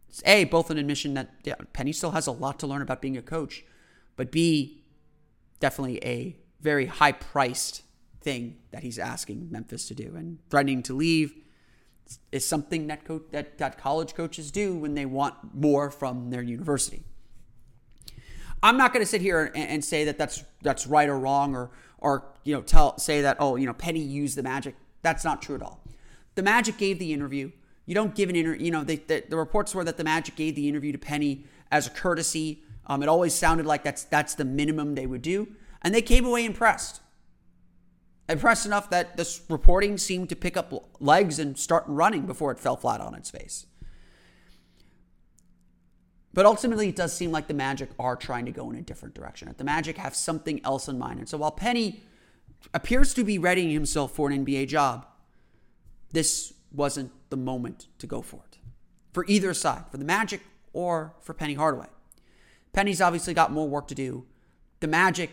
it's 0.08 0.22
A, 0.24 0.44
both 0.44 0.70
an 0.70 0.78
admission 0.78 1.12
that 1.12 1.34
yeah, 1.44 1.56
Penny 1.74 1.92
still 1.92 2.12
has 2.12 2.26
a 2.26 2.32
lot 2.32 2.58
to 2.60 2.66
learn 2.66 2.80
about 2.80 3.02
being 3.02 3.18
a 3.18 3.22
coach, 3.22 3.66
but 4.16 4.32
B, 4.32 4.84
definitely 5.60 6.02
a 6.02 6.34
very 6.62 6.86
high 6.86 7.12
priced 7.12 7.82
thing 8.22 8.56
that 8.70 8.82
he's 8.82 8.98
asking 8.98 9.48
Memphis 9.50 9.86
to 9.88 9.94
do. 9.94 10.14
And 10.16 10.38
threatening 10.48 10.82
to 10.84 10.94
leave 10.94 11.34
is 12.30 12.46
something 12.46 12.86
that, 12.88 13.04
co- 13.04 13.22
that, 13.30 13.58
that 13.58 13.78
college 13.78 14.14
coaches 14.14 14.50
do 14.50 14.74
when 14.76 14.94
they 14.94 15.06
want 15.06 15.34
more 15.54 15.90
from 15.90 16.30
their 16.30 16.42
university. 16.42 17.04
I'm 18.62 18.76
not 18.76 18.92
going 18.92 19.04
to 19.04 19.08
sit 19.08 19.20
here 19.20 19.50
and, 19.54 19.68
and, 19.68 19.84
say 19.84 20.04
that 20.04 20.18
that's 20.18 20.44
that's 20.62 20.86
right 20.86 21.08
or 21.08 21.18
wrong, 21.18 21.54
or 21.56 21.70
or 21.98 22.24
you 22.44 22.54
know 22.54 22.62
tell 22.62 22.96
say 22.98 23.22
that 23.22 23.38
oh 23.40 23.56
you 23.56 23.66
know 23.66 23.72
Penny 23.72 24.00
used 24.00 24.36
the 24.36 24.42
Magic. 24.42 24.76
That's 25.02 25.24
not 25.24 25.42
true 25.42 25.56
at 25.56 25.62
all. 25.62 25.80
The 26.36 26.42
Magic 26.42 26.76
gave 26.76 26.98
the 26.98 27.12
interview. 27.12 27.50
You 27.86 27.94
don't 27.94 28.14
give 28.14 28.28
an 28.28 28.36
interview. 28.36 28.64
You 28.64 28.70
know 28.70 28.84
they, 28.84 28.96
the, 28.96 29.24
the 29.28 29.36
reports 29.36 29.74
were 29.74 29.84
that 29.84 29.96
the 29.96 30.04
Magic 30.04 30.36
gave 30.36 30.54
the 30.54 30.68
interview 30.68 30.92
to 30.92 30.98
Penny 30.98 31.44
as 31.70 31.88
a 31.88 31.90
courtesy. 31.90 32.62
Um, 32.86 33.02
it 33.02 33.08
always 33.08 33.34
sounded 33.34 33.66
like 33.66 33.82
that's 33.82 34.04
that's 34.04 34.34
the 34.36 34.44
minimum 34.44 34.94
they 34.94 35.06
would 35.06 35.22
do, 35.22 35.48
and 35.82 35.92
they 35.92 36.02
came 36.02 36.24
away 36.24 36.44
impressed. 36.44 37.00
Impressed 38.28 38.66
enough 38.66 38.88
that 38.90 39.16
this 39.16 39.42
reporting 39.48 39.98
seemed 39.98 40.28
to 40.28 40.36
pick 40.36 40.56
up 40.56 40.72
legs 41.00 41.38
and 41.38 41.58
start 41.58 41.84
running 41.86 42.26
before 42.26 42.52
it 42.52 42.58
fell 42.58 42.76
flat 42.76 43.00
on 43.00 43.14
its 43.14 43.30
face. 43.30 43.66
But 46.34 46.46
ultimately, 46.46 46.88
it 46.88 46.96
does 46.96 47.12
seem 47.12 47.30
like 47.30 47.46
the 47.46 47.54
Magic 47.54 47.90
are 47.98 48.16
trying 48.16 48.46
to 48.46 48.52
go 48.52 48.70
in 48.70 48.76
a 48.76 48.80
different 48.80 49.14
direction. 49.14 49.52
The 49.56 49.64
Magic 49.64 49.98
have 49.98 50.14
something 50.14 50.64
else 50.64 50.88
in 50.88 50.98
mind. 50.98 51.18
And 51.18 51.28
so 51.28 51.36
while 51.36 51.50
Penny 51.50 52.04
appears 52.72 53.12
to 53.14 53.24
be 53.24 53.38
readying 53.38 53.70
himself 53.70 54.12
for 54.12 54.30
an 54.30 54.44
NBA 54.44 54.68
job, 54.68 55.06
this 56.12 56.54
wasn't 56.72 57.12
the 57.28 57.36
moment 57.36 57.88
to 57.98 58.06
go 58.06 58.22
for 58.22 58.42
it. 58.50 58.58
For 59.12 59.26
either 59.28 59.52
side, 59.52 59.84
for 59.90 59.98
the 59.98 60.04
Magic 60.04 60.40
or 60.72 61.14
for 61.20 61.34
Penny 61.34 61.54
Hardaway. 61.54 61.88
Penny's 62.72 63.02
obviously 63.02 63.34
got 63.34 63.52
more 63.52 63.68
work 63.68 63.88
to 63.88 63.94
do. 63.94 64.24
The 64.80 64.86
Magic 64.86 65.30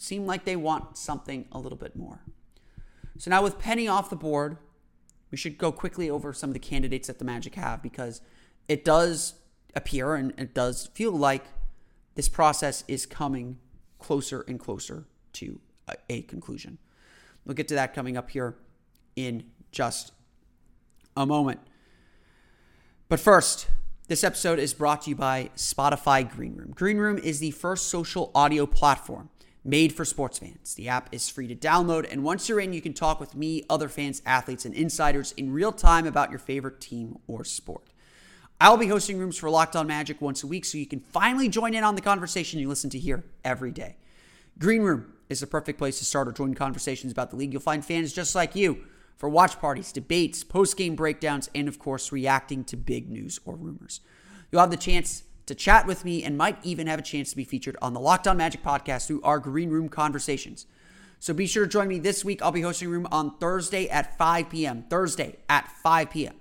seem 0.00 0.24
like 0.24 0.44
they 0.44 0.56
want 0.56 0.96
something 0.96 1.44
a 1.52 1.58
little 1.58 1.76
bit 1.76 1.94
more. 1.94 2.22
So 3.18 3.30
now 3.30 3.42
with 3.42 3.58
Penny 3.58 3.86
off 3.86 4.08
the 4.08 4.16
board, 4.16 4.56
we 5.30 5.36
should 5.36 5.58
go 5.58 5.70
quickly 5.70 6.08
over 6.08 6.32
some 6.32 6.48
of 6.48 6.54
the 6.54 6.60
candidates 6.60 7.08
that 7.08 7.18
the 7.18 7.24
Magic 7.24 7.54
have 7.56 7.82
because 7.82 8.22
it 8.66 8.82
does 8.82 9.34
appear 9.74 10.14
and 10.14 10.32
it 10.38 10.54
does 10.54 10.88
feel 10.94 11.12
like 11.12 11.44
this 12.14 12.30
process 12.30 12.82
is 12.88 13.04
coming 13.04 13.58
closer 13.98 14.40
and 14.48 14.58
closer 14.58 15.04
to 15.34 15.60
a, 15.86 15.96
a 16.08 16.22
conclusion. 16.22 16.78
We'll 17.44 17.54
get 17.54 17.68
to 17.68 17.74
that 17.74 17.92
coming 17.92 18.16
up 18.16 18.30
here 18.30 18.56
in 19.16 19.44
just 19.70 20.12
a 21.14 21.26
moment. 21.26 21.60
But 23.10 23.20
first, 23.20 23.68
this 24.08 24.24
episode 24.24 24.58
is 24.58 24.72
brought 24.72 25.02
to 25.02 25.10
you 25.10 25.16
by 25.16 25.50
Spotify 25.56 26.28
Green 26.28 26.54
Room. 26.56 26.72
Green 26.74 26.96
Room 26.96 27.18
is 27.18 27.38
the 27.38 27.50
first 27.50 27.88
social 27.88 28.30
audio 28.34 28.64
platform 28.64 29.28
made 29.64 29.92
for 29.92 30.04
sports 30.04 30.38
fans. 30.38 30.74
The 30.74 30.88
app 30.88 31.08
is 31.12 31.28
free 31.28 31.46
to 31.48 31.54
download, 31.54 32.10
and 32.10 32.24
once 32.24 32.48
you're 32.48 32.60
in, 32.60 32.72
you 32.72 32.80
can 32.80 32.94
talk 32.94 33.20
with 33.20 33.34
me, 33.34 33.64
other 33.68 33.88
fans, 33.88 34.22
athletes, 34.24 34.64
and 34.64 34.74
insiders 34.74 35.32
in 35.32 35.52
real 35.52 35.72
time 35.72 36.06
about 36.06 36.30
your 36.30 36.38
favorite 36.38 36.80
team 36.80 37.18
or 37.26 37.44
sport. 37.44 37.88
I'll 38.60 38.76
be 38.76 38.88
hosting 38.88 39.18
rooms 39.18 39.38
for 39.38 39.48
Locked 39.48 39.76
On 39.76 39.86
Magic 39.86 40.20
once 40.20 40.42
a 40.42 40.46
week 40.46 40.64
so 40.64 40.76
you 40.76 40.86
can 40.86 41.00
finally 41.00 41.48
join 41.48 41.74
in 41.74 41.84
on 41.84 41.94
the 41.94 42.02
conversation 42.02 42.60
you 42.60 42.68
listen 42.68 42.90
to 42.90 42.98
here 42.98 43.24
every 43.42 43.70
day. 43.70 43.96
Green 44.58 44.82
Room 44.82 45.14
is 45.30 45.40
the 45.40 45.46
perfect 45.46 45.78
place 45.78 45.98
to 45.98 46.04
start 46.04 46.28
or 46.28 46.32
join 46.32 46.54
conversations 46.54 47.10
about 47.10 47.30
the 47.30 47.36
league. 47.36 47.52
You'll 47.52 47.62
find 47.62 47.82
fans 47.84 48.12
just 48.12 48.34
like 48.34 48.54
you 48.54 48.84
for 49.16 49.28
watch 49.28 49.58
parties, 49.58 49.92
debates, 49.92 50.44
post 50.44 50.76
game 50.76 50.94
breakdowns, 50.94 51.48
and 51.54 51.68
of 51.68 51.78
course, 51.78 52.12
reacting 52.12 52.64
to 52.64 52.76
big 52.76 53.10
news 53.10 53.40
or 53.44 53.56
rumors. 53.56 54.00
You'll 54.50 54.60
have 54.60 54.70
the 54.70 54.76
chance 54.76 55.22
to 55.50 55.54
chat 55.54 55.86
with 55.86 56.04
me 56.04 56.22
and 56.22 56.38
might 56.38 56.56
even 56.62 56.86
have 56.86 57.00
a 57.00 57.02
chance 57.02 57.30
to 57.30 57.36
be 57.36 57.44
featured 57.44 57.76
on 57.82 57.92
the 57.92 58.00
Locked 58.00 58.26
On 58.26 58.36
Magic 58.36 58.62
podcast 58.62 59.06
through 59.06 59.20
our 59.22 59.38
Green 59.38 59.68
Room 59.68 59.88
conversations. 59.88 60.66
So 61.18 61.34
be 61.34 61.46
sure 61.46 61.64
to 61.64 61.70
join 61.70 61.88
me 61.88 61.98
this 61.98 62.24
week. 62.24 62.40
I'll 62.40 62.52
be 62.52 62.62
hosting 62.62 62.88
room 62.88 63.08
on 63.10 63.36
Thursday 63.38 63.88
at 63.88 64.16
5 64.16 64.48
p.m. 64.48 64.84
Thursday 64.88 65.36
at 65.48 65.68
5 65.82 66.10
p.m. 66.10 66.34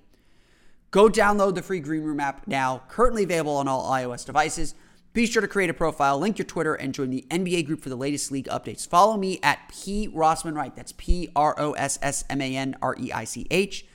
Go 0.92 1.10
download 1.10 1.56
the 1.56 1.62
free 1.62 1.80
Green 1.80 2.04
Room 2.04 2.20
app 2.20 2.48
now, 2.48 2.84
currently 2.88 3.24
available 3.24 3.58
on 3.58 3.68
all 3.68 3.92
iOS 3.92 4.26
devices. 4.26 4.76
Be 5.14 5.26
sure 5.26 5.42
to 5.42 5.48
create 5.48 5.72
a 5.72 5.74
profile, 5.74 6.20
link 6.20 6.38
your 6.38 6.46
Twitter, 6.46 6.76
and 6.76 6.94
join 6.94 7.10
the 7.10 7.26
NBA 7.30 7.66
group 7.66 7.82
for 7.82 7.90
the 7.90 7.96
latest 7.96 8.32
league 8.32 8.48
updates. 8.48 8.88
Follow 8.88 9.18
me 9.18 9.40
at 9.42 9.70
P 9.70 10.08
Rossman 10.08 10.56
Reich. 10.56 10.76
That's 10.76 10.94
P 10.94 11.30
R 11.36 11.56
O 11.60 11.74
S 11.74 11.98
S 12.02 12.24
M 12.30 12.42
A 12.42 12.56
N 12.56 12.76
R 12.82 12.96
E 13.00 13.12
I 13.12 13.24
C 13.24 13.48
H 13.50 13.86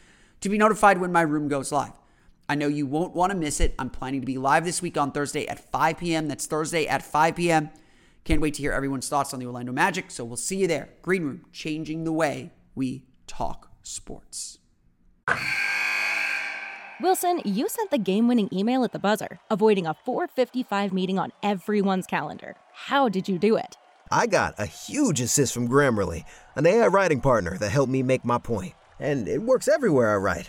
to 0.41 0.49
be 0.49 0.59
notified 0.59 0.99
when 0.99 1.13
my 1.13 1.23
room 1.23 1.49
goes 1.49 1.71
live. 1.71 1.93
I 2.49 2.55
know 2.55 2.69
you 2.69 2.87
won't 2.87 3.15
want 3.15 3.33
to 3.33 3.39
miss 3.39 3.61
it. 3.61 3.75
I'm 3.79 3.91
planning 3.91 4.21
to 4.21 4.27
be 4.27 4.37
live 4.37 4.65
this 4.65 4.83
week 4.83 4.99
on 4.99 5.13
Thursday 5.13 5.47
at 5.47 5.71
5 5.71 5.99
p.m. 5.99 6.29
That's 6.29 6.47
Thursday 6.47 6.87
at 6.87 7.03
5 7.03 7.37
p.m. 7.37 7.71
Can't 8.25 8.41
wait 8.41 8.55
to 8.55 8.63
hear 8.63 8.73
everyone's 8.73 9.09
thoughts 9.09 9.33
on 9.33 9.41
the 9.41 9.47
Orlando 9.47 9.73
Magic. 9.73 10.11
So 10.11 10.25
we'll 10.25 10.37
see 10.37 10.57
you 10.59 10.67
there. 10.67 10.91
Green 11.03 11.25
Room, 11.25 11.45
changing 11.53 12.05
the 12.05 12.13
way 12.13 12.53
we 12.75 13.05
talk 13.27 13.71
sports. 13.83 14.59
Wilson, 17.01 17.41
you 17.45 17.69
sent 17.69 17.91
the 17.91 17.99
game 17.99 18.29
winning 18.29 18.49
email 18.53 18.85
at 18.85 18.93
the 18.93 18.99
buzzer, 18.99 19.41
avoiding 19.51 19.87
a 19.87 19.95
455 19.95 20.93
meeting 20.93 21.19
on 21.19 21.33
everyone's 21.43 22.07
calendar. 22.07 22.57
How 22.73 23.09
did 23.09 23.29
you 23.29 23.39
do 23.39 23.57
it? 23.57 23.77
I 24.11 24.27
got 24.27 24.55
a 24.59 24.67
huge 24.67 25.21
assist 25.21 25.55
from 25.55 25.69
Grammarly, 25.69 26.25
an 26.55 26.67
AI 26.67 26.87
writing 26.87 27.21
partner 27.21 27.59
that 27.59 27.71
helped 27.71 27.91
me 27.91 28.03
make 28.03 28.25
my 28.25 28.39
point. 28.39 28.75
And 29.01 29.27
it 29.27 29.43
works 29.43 29.67
everywhere 29.67 30.13
I 30.13 30.17
write. 30.17 30.49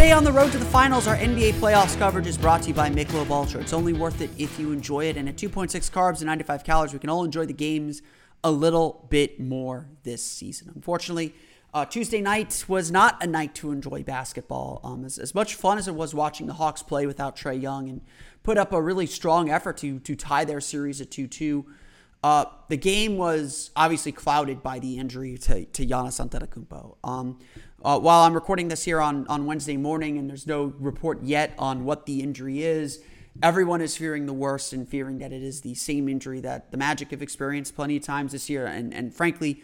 Today 0.00 0.12
on 0.12 0.24
the 0.24 0.32
road 0.32 0.50
to 0.52 0.56
the 0.56 0.64
finals, 0.64 1.06
our 1.06 1.16
NBA 1.18 1.52
playoffs 1.60 1.94
coverage 1.98 2.26
is 2.26 2.38
brought 2.38 2.62
to 2.62 2.68
you 2.68 2.74
by 2.74 2.88
Michelob 2.88 3.28
Ultra. 3.28 3.60
It's 3.60 3.74
only 3.74 3.92
worth 3.92 4.22
it 4.22 4.30
if 4.38 4.58
you 4.58 4.72
enjoy 4.72 5.04
it. 5.04 5.18
And 5.18 5.28
at 5.28 5.36
2.6 5.36 5.68
carbs 5.90 6.20
and 6.20 6.26
95 6.26 6.64
calories, 6.64 6.94
we 6.94 6.98
can 6.98 7.10
all 7.10 7.22
enjoy 7.22 7.44
the 7.44 7.52
games 7.52 8.00
a 8.42 8.50
little 8.50 9.06
bit 9.10 9.38
more 9.38 9.90
this 10.04 10.24
season. 10.24 10.72
Unfortunately, 10.74 11.34
uh, 11.74 11.84
Tuesday 11.84 12.22
night 12.22 12.64
was 12.66 12.90
not 12.90 13.22
a 13.22 13.26
night 13.26 13.54
to 13.56 13.72
enjoy 13.72 14.02
basketball. 14.02 14.80
Um, 14.82 15.04
as, 15.04 15.18
as 15.18 15.34
much 15.34 15.54
fun 15.54 15.76
as 15.76 15.86
it 15.86 15.94
was 15.94 16.14
watching 16.14 16.46
the 16.46 16.54
Hawks 16.54 16.82
play 16.82 17.04
without 17.04 17.36
Trae 17.36 17.60
Young 17.60 17.90
and 17.90 18.00
put 18.42 18.56
up 18.56 18.72
a 18.72 18.80
really 18.80 19.06
strong 19.06 19.50
effort 19.50 19.76
to 19.76 19.98
to 19.98 20.16
tie 20.16 20.46
their 20.46 20.62
series 20.62 21.02
at 21.02 21.10
2-2, 21.10 21.66
uh, 22.22 22.44
the 22.68 22.76
game 22.76 23.16
was 23.16 23.70
obviously 23.76 24.12
clouded 24.12 24.62
by 24.62 24.78
the 24.78 24.98
injury 24.98 25.38
to, 25.38 25.64
to 25.64 25.86
Giannis 25.86 26.20
Antetokounmpo. 26.20 26.96
Um, 27.02 27.38
uh, 27.82 27.98
while 27.98 28.22
I'm 28.24 28.34
recording 28.34 28.68
this 28.68 28.84
here 28.84 29.00
on, 29.00 29.26
on 29.28 29.46
Wednesday 29.46 29.76
morning 29.76 30.18
and 30.18 30.28
there's 30.28 30.46
no 30.46 30.74
report 30.78 31.22
yet 31.22 31.54
on 31.58 31.84
what 31.84 32.06
the 32.06 32.22
injury 32.22 32.62
is, 32.62 33.02
everyone 33.42 33.80
is 33.80 33.96
fearing 33.96 34.26
the 34.26 34.32
worst 34.32 34.72
and 34.72 34.88
fearing 34.88 35.18
that 35.18 35.32
it 35.32 35.42
is 35.42 35.62
the 35.62 35.74
same 35.74 36.08
injury 36.08 36.40
that 36.40 36.70
the 36.70 36.76
Magic 36.76 37.10
have 37.10 37.22
experienced 37.22 37.74
plenty 37.74 37.96
of 37.96 38.02
times 38.02 38.32
this 38.32 38.50
year. 38.50 38.66
And, 38.66 38.92
and 38.92 39.14
frankly, 39.14 39.62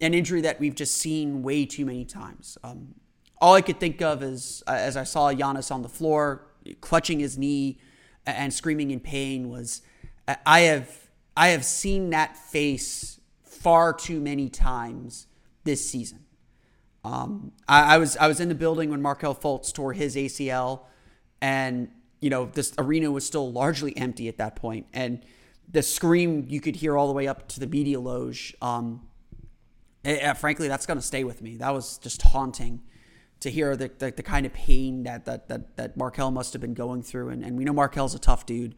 an 0.00 0.14
injury 0.14 0.42
that 0.42 0.60
we've 0.60 0.74
just 0.74 0.96
seen 0.96 1.42
way 1.42 1.64
too 1.66 1.84
many 1.84 2.04
times. 2.04 2.56
Um, 2.62 2.94
all 3.40 3.54
I 3.54 3.62
could 3.62 3.80
think 3.80 4.00
of 4.00 4.22
is 4.22 4.62
uh, 4.66 4.72
as 4.72 4.96
I 4.96 5.04
saw 5.04 5.32
Giannis 5.32 5.70
on 5.70 5.82
the 5.82 5.88
floor, 5.88 6.46
clutching 6.80 7.20
his 7.20 7.36
knee 7.36 7.78
and 8.24 8.52
screaming 8.52 8.90
in 8.90 9.00
pain, 9.00 9.48
was 9.48 9.82
I 10.44 10.60
have 10.60 11.08
I 11.36 11.48
have 11.48 11.64
seen 11.64 12.10
that 12.10 12.36
face 12.36 13.20
far 13.42 13.92
too 13.92 14.20
many 14.20 14.48
times 14.48 15.26
this 15.64 15.88
season. 15.88 16.25
Um, 17.06 17.52
I, 17.68 17.94
I 17.94 17.98
was 17.98 18.16
I 18.16 18.26
was 18.26 18.40
in 18.40 18.48
the 18.48 18.54
building 18.54 18.90
when 18.90 19.00
Markelle 19.00 19.34
Fultz 19.34 19.72
tore 19.72 19.92
his 19.92 20.16
ACL, 20.16 20.80
and 21.40 21.88
you 22.20 22.30
know 22.30 22.46
this 22.46 22.72
arena 22.78 23.12
was 23.12 23.24
still 23.24 23.52
largely 23.52 23.96
empty 23.96 24.26
at 24.28 24.38
that 24.38 24.56
point, 24.56 24.86
and 24.92 25.24
the 25.70 25.82
scream 25.82 26.44
you 26.48 26.60
could 26.60 26.74
hear 26.74 26.96
all 26.96 27.06
the 27.06 27.12
way 27.12 27.28
up 27.28 27.46
to 27.48 27.60
the 27.60 27.68
media 27.68 28.00
loge. 28.00 28.56
Um, 28.60 29.06
eh, 30.04 30.32
frankly, 30.32 30.66
that's 30.66 30.84
going 30.84 30.98
to 30.98 31.06
stay 31.06 31.22
with 31.22 31.42
me. 31.42 31.56
That 31.56 31.72
was 31.72 31.98
just 31.98 32.22
haunting 32.22 32.82
to 33.38 33.50
hear 33.50 33.76
the, 33.76 33.90
the, 33.98 34.10
the, 34.10 34.22
kind 34.22 34.44
of 34.46 34.52
pain 34.52 35.04
that 35.04 35.26
that 35.26 35.48
that, 35.48 35.76
that 35.76 35.96
Markelle 35.96 36.32
must 36.32 36.54
have 36.54 36.60
been 36.60 36.74
going 36.74 37.02
through. 37.02 37.28
And, 37.28 37.44
and 37.44 37.56
we 37.56 37.64
know 37.64 37.72
Markelle's 37.72 38.16
a 38.16 38.18
tough 38.18 38.46
dude. 38.46 38.74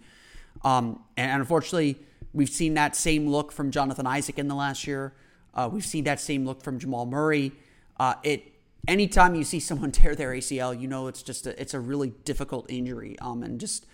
Um, 0.64 1.02
and, 1.16 1.30
and, 1.30 1.40
unfortunately, 1.40 1.98
we've 2.34 2.50
seen 2.50 2.74
that 2.74 2.94
same 2.94 3.26
look 3.26 3.52
from 3.52 3.70
Jonathan 3.70 4.06
Isaac 4.06 4.38
in 4.38 4.48
the 4.48 4.54
last 4.54 4.86
year. 4.86 5.14
Uh, 5.54 5.70
we've 5.72 5.86
seen 5.86 6.04
that 6.04 6.20
same 6.20 6.44
look 6.44 6.62
from 6.62 6.78
Jamal 6.78 7.06
Murray. 7.06 7.52
Uh, 7.98 8.14
it 8.22 8.54
anytime 8.86 9.34
you 9.34 9.44
see 9.44 9.60
someone 9.60 9.92
tear 9.92 10.14
their 10.14 10.30
ACL, 10.30 10.78
you 10.78 10.88
know 10.88 11.06
it's 11.06 11.22
just 11.22 11.46
a, 11.46 11.60
it's 11.60 11.74
a 11.74 11.80
really 11.80 12.10
difficult 12.24 12.70
injury. 12.70 13.18
Um, 13.20 13.42
and 13.42 13.60
just 13.60 13.86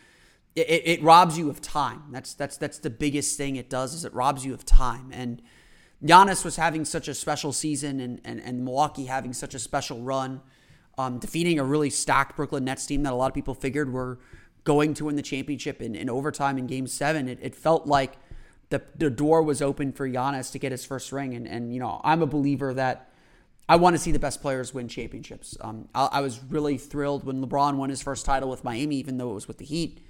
it, 0.57 0.83
it 0.85 1.03
robs 1.03 1.37
you 1.37 1.51
of 1.51 1.61
time. 1.61 2.05
That's 2.11 2.35
that's 2.35 2.57
that's 2.57 2.79
the 2.79 2.91
biggest 2.91 3.37
thing 3.37 3.57
it 3.57 3.69
does 3.69 3.95
is 3.95 4.05
it 4.05 4.15
robs 4.15 4.45
you 4.45 4.55
of 4.55 4.65
time. 4.65 5.11
And 5.13 5.43
Giannis 6.03 6.45
was 6.45 6.57
having 6.57 6.85
such 6.85 7.09
a 7.09 7.15
special 7.15 7.53
season, 7.53 8.01
and 8.01 8.21
and, 8.25 8.41
and 8.41 8.65
Milwaukee 8.65 9.07
having 9.07 9.33
such 9.33 9.55
a 9.55 9.59
special 9.59 10.01
run, 10.01 10.41
um, 10.97 11.19
defeating 11.19 11.59
a 11.59 11.65
really 11.65 11.91
stacked 11.91 12.37
Brooklyn 12.37 12.65
Nets 12.65 12.87
team 12.87 13.03
that 13.03 13.13
a 13.13 13.17
lot 13.17 13.27
of 13.27 13.35
people 13.35 13.55
figured 13.55 13.93
were 13.93 14.21
going 14.63 14.95
to 14.95 15.07
win 15.07 15.17
the 15.17 15.23
championship 15.23 15.83
in, 15.83 15.95
in 15.95 16.09
overtime 16.09 16.57
in 16.57 16.67
Game 16.67 16.87
Seven. 16.87 17.29
It, 17.29 17.39
it 17.43 17.55
felt 17.55 17.87
like 17.87 18.15
the 18.71 18.83
the 18.97 19.11
door 19.11 19.43
was 19.43 19.61
open 19.61 19.93
for 19.93 20.09
Giannis 20.09 20.53
to 20.53 20.59
get 20.59 20.71
his 20.71 20.85
first 20.85 21.11
ring, 21.11 21.35
and 21.35 21.49
and 21.49 21.75
you 21.75 21.81
know 21.81 22.01
I'm 22.05 22.23
a 22.23 22.27
believer 22.27 22.73
that. 22.75 23.11
I 23.69 23.77
want 23.77 23.97
to 23.97 23.99
see 23.99 24.13
the 24.13 24.19
best 24.19 24.43
players 24.43 24.75
win 24.75 24.89
championships. 24.89 25.57
Um, 25.61 25.89
I, 25.95 26.09
I 26.13 26.21
was 26.21 26.41
really 26.45 26.77
thrilled 26.77 27.25
when 27.25 27.45
LeBron 27.45 27.77
won 27.77 27.91
his 27.91 28.03
first 28.03 28.27
title 28.27 28.51
with 28.51 28.63
Miami, 28.65 28.97
even 28.97 29.17
though 29.17 29.31
it 29.31 29.35
was 29.35 29.49
with 29.49 29.59
the 29.59 29.65
Heat. 29.65 30.01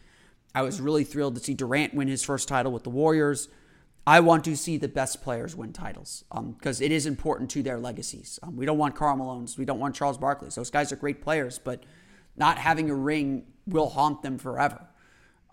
I 0.54 0.62
was 0.62 0.80
really 0.80 1.04
thrilled 1.04 1.34
to 1.36 1.40
see 1.40 1.54
Durant 1.54 1.94
win 1.94 2.08
his 2.08 2.22
first 2.22 2.48
title 2.48 2.72
with 2.72 2.84
the 2.84 2.90
Warriors. 2.90 3.48
I 4.06 4.20
want 4.20 4.44
to 4.44 4.56
see 4.56 4.76
the 4.76 4.88
best 4.88 5.22
players 5.22 5.56
win 5.56 5.72
titles 5.72 6.24
because 6.30 6.80
um, 6.80 6.84
it 6.84 6.92
is 6.92 7.06
important 7.06 7.50
to 7.52 7.62
their 7.62 7.78
legacies. 7.78 8.38
Um, 8.42 8.56
we 8.56 8.66
don't 8.66 8.76
want 8.76 8.94
Karl 8.94 9.16
Malone's, 9.16 9.56
we 9.56 9.64
don't 9.64 9.78
want 9.78 9.94
Charles 9.94 10.18
Barkley's. 10.18 10.54
Those 10.54 10.70
guys 10.70 10.92
are 10.92 10.96
great 10.96 11.22
players, 11.22 11.58
but 11.58 11.82
not 12.36 12.58
having 12.58 12.90
a 12.90 12.94
ring 12.94 13.46
will 13.66 13.88
haunt 13.88 14.22
them 14.22 14.38
forever. 14.38 14.86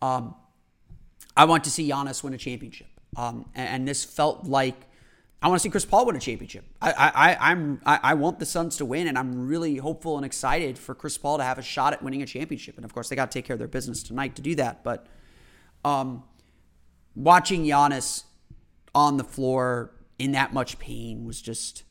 Um, 0.02 0.36
I 1.38 1.46
want 1.46 1.64
to 1.64 1.70
see 1.70 1.90
Giannis 1.90 2.24
win 2.24 2.34
a 2.34 2.38
championship, 2.38 2.90
um, 3.16 3.50
and, 3.56 3.70
and, 3.70 3.88
this 3.88 4.04
felt 4.04 4.46
like 4.46 4.76
I 5.42 5.48
want 5.48 5.60
to 5.60 5.64
see 5.64 5.70
Chris 5.70 5.86
Paul 5.86 6.06
win 6.06 6.16
a 6.16 6.20
championship. 6.20 6.66
I, 6.82 6.92
I, 6.92 7.52
I'm, 7.52 7.82
I, 7.84 8.00
I 8.04 8.14
want 8.14 8.38
the 8.38 8.46
Suns 8.46 8.78
to 8.78 8.86
win, 8.86 9.08
and 9.08 9.18
I'm 9.18 9.48
really 9.48 9.78
hopeful 9.78 10.18
and 10.18 10.26
excited 10.26 10.78
for 10.78 10.94
Chris 10.94 11.18
Paul 11.18 11.40
to 11.40 11.44
have 11.44 11.58
a 11.58 11.64
shot 11.64 11.94
at 11.94 12.04
winning 12.04 12.22
a 12.22 12.28
championship. 12.28 12.76
And 12.76 12.86
of 12.86 12.94
course, 12.94 13.10
they 13.10 13.16
got 13.16 13.32
to 13.32 13.40
take 13.40 13.46
care 13.46 13.56
of 13.56 13.60
their 13.60 13.68
business 13.68 14.04
tonight 14.04 14.36
to 14.36 14.44
do 14.44 14.54
that. 14.56 14.84
But 14.84 15.08
um, 15.84 16.24
watching 17.16 17.64
Giannis 17.64 18.26
on 18.94 19.18
the 19.18 19.24
floor 19.24 19.92
in 20.20 20.34
that 20.34 20.54
much 20.54 20.78
pain 20.78 21.26
was 21.26 21.42
just 21.42 21.84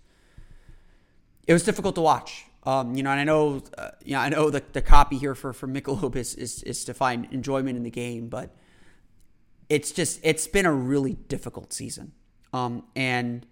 it 1.47 1.52
was 1.52 1.64
difficult 1.64 1.97
to 1.97 2.00
watch. 2.00 2.45
Um, 2.62 2.95
you 2.95 3.02
know, 3.02 3.11
and 3.11 3.21
I 3.21 3.25
know, 3.25 3.62
uh, 3.76 3.90
you 4.04 4.12
know, 4.12 4.21
I 4.21 4.28
know 4.28 4.50
the, 4.50 4.62
the 4.73 4.83
copy 4.83 5.19
here 5.19 5.35
for 5.35 5.52
for 5.52 5.66
Michelob 5.66 6.14
is, 6.14 6.35
is 6.37 6.62
is 6.62 6.85
to 6.85 6.95
find 6.95 7.26
enjoyment 7.33 7.76
in 7.76 7.83
the 7.83 7.90
game, 7.90 8.28
but 8.28 8.54
it's 9.69 9.90
just 9.90 10.21
it's 10.23 10.47
been 10.47 10.66
a 10.66 10.73
really 10.73 11.14
difficult 11.14 11.73
season. 11.73 12.12
Um, 12.52 12.85
and 12.97 13.47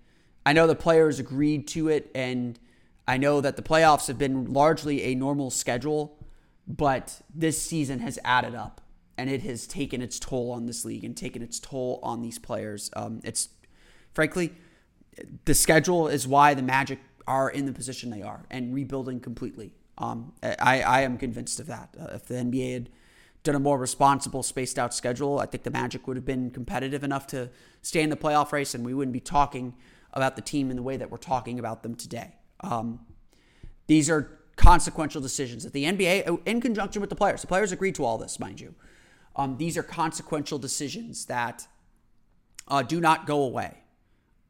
I 0.44 0.52
know 0.52 0.66
the 0.66 0.74
players 0.74 1.18
agreed 1.18 1.68
to 1.68 1.88
it, 1.88 2.10
and 2.14 2.58
I 3.06 3.16
know 3.16 3.40
that 3.40 3.56
the 3.56 3.62
playoffs 3.62 4.06
have 4.08 4.18
been 4.18 4.52
largely 4.52 5.02
a 5.04 5.14
normal 5.14 5.50
schedule, 5.50 6.18
but 6.66 7.20
this 7.34 7.60
season 7.60 8.00
has 8.00 8.18
added 8.24 8.54
up, 8.54 8.80
and 9.16 9.30
it 9.30 9.42
has 9.42 9.66
taken 9.66 10.02
its 10.02 10.18
toll 10.18 10.50
on 10.50 10.66
this 10.66 10.84
league 10.84 11.04
and 11.04 11.16
taken 11.16 11.42
its 11.42 11.58
toll 11.60 12.00
on 12.02 12.22
these 12.22 12.38
players. 12.38 12.90
Um, 12.94 13.20
it's 13.24 13.48
frankly, 14.14 14.52
the 15.44 15.54
schedule 15.54 16.08
is 16.08 16.26
why 16.26 16.54
the 16.54 16.62
Magic 16.62 16.98
are 17.26 17.50
in 17.50 17.66
the 17.66 17.72
position 17.72 18.10
they 18.10 18.22
are 18.22 18.44
and 18.50 18.74
rebuilding 18.74 19.20
completely. 19.20 19.74
Um, 19.98 20.32
I, 20.42 20.82
I 20.82 21.00
am 21.02 21.18
convinced 21.18 21.60
of 21.60 21.66
that. 21.66 21.94
Uh, 22.00 22.14
if 22.14 22.26
the 22.26 22.34
NBA 22.34 22.72
had 22.72 22.90
done 23.48 23.56
a 23.56 23.60
more 23.60 23.78
responsible, 23.78 24.42
spaced 24.42 24.78
out 24.78 24.92
schedule, 24.92 25.38
I 25.38 25.46
think 25.46 25.62
the 25.62 25.70
Magic 25.70 26.06
would 26.06 26.18
have 26.18 26.26
been 26.26 26.50
competitive 26.50 27.02
enough 27.02 27.26
to 27.28 27.48
stay 27.80 28.02
in 28.02 28.10
the 28.10 28.16
playoff 28.16 28.52
race, 28.52 28.74
and 28.74 28.84
we 28.84 28.92
wouldn't 28.92 29.14
be 29.14 29.20
talking 29.20 29.74
about 30.12 30.36
the 30.36 30.42
team 30.42 30.70
in 30.70 30.76
the 30.76 30.82
way 30.82 30.98
that 30.98 31.10
we're 31.10 31.16
talking 31.16 31.58
about 31.58 31.82
them 31.82 31.94
today. 31.94 32.36
Um, 32.60 33.00
these 33.86 34.10
are 34.10 34.38
consequential 34.56 35.22
decisions 35.22 35.64
that 35.64 35.72
the 35.72 35.84
NBA, 35.84 36.28
uh, 36.28 36.36
in 36.44 36.60
conjunction 36.60 37.00
with 37.00 37.08
the 37.08 37.16
players, 37.16 37.40
the 37.40 37.46
players 37.46 37.72
agreed 37.72 37.94
to 37.94 38.04
all 38.04 38.18
this, 38.18 38.38
mind 38.38 38.60
you. 38.60 38.74
Um, 39.34 39.56
these 39.56 39.78
are 39.78 39.82
consequential 39.82 40.58
decisions 40.58 41.24
that 41.24 41.66
uh, 42.66 42.82
do 42.82 43.00
not 43.00 43.26
go 43.26 43.42
away. 43.42 43.78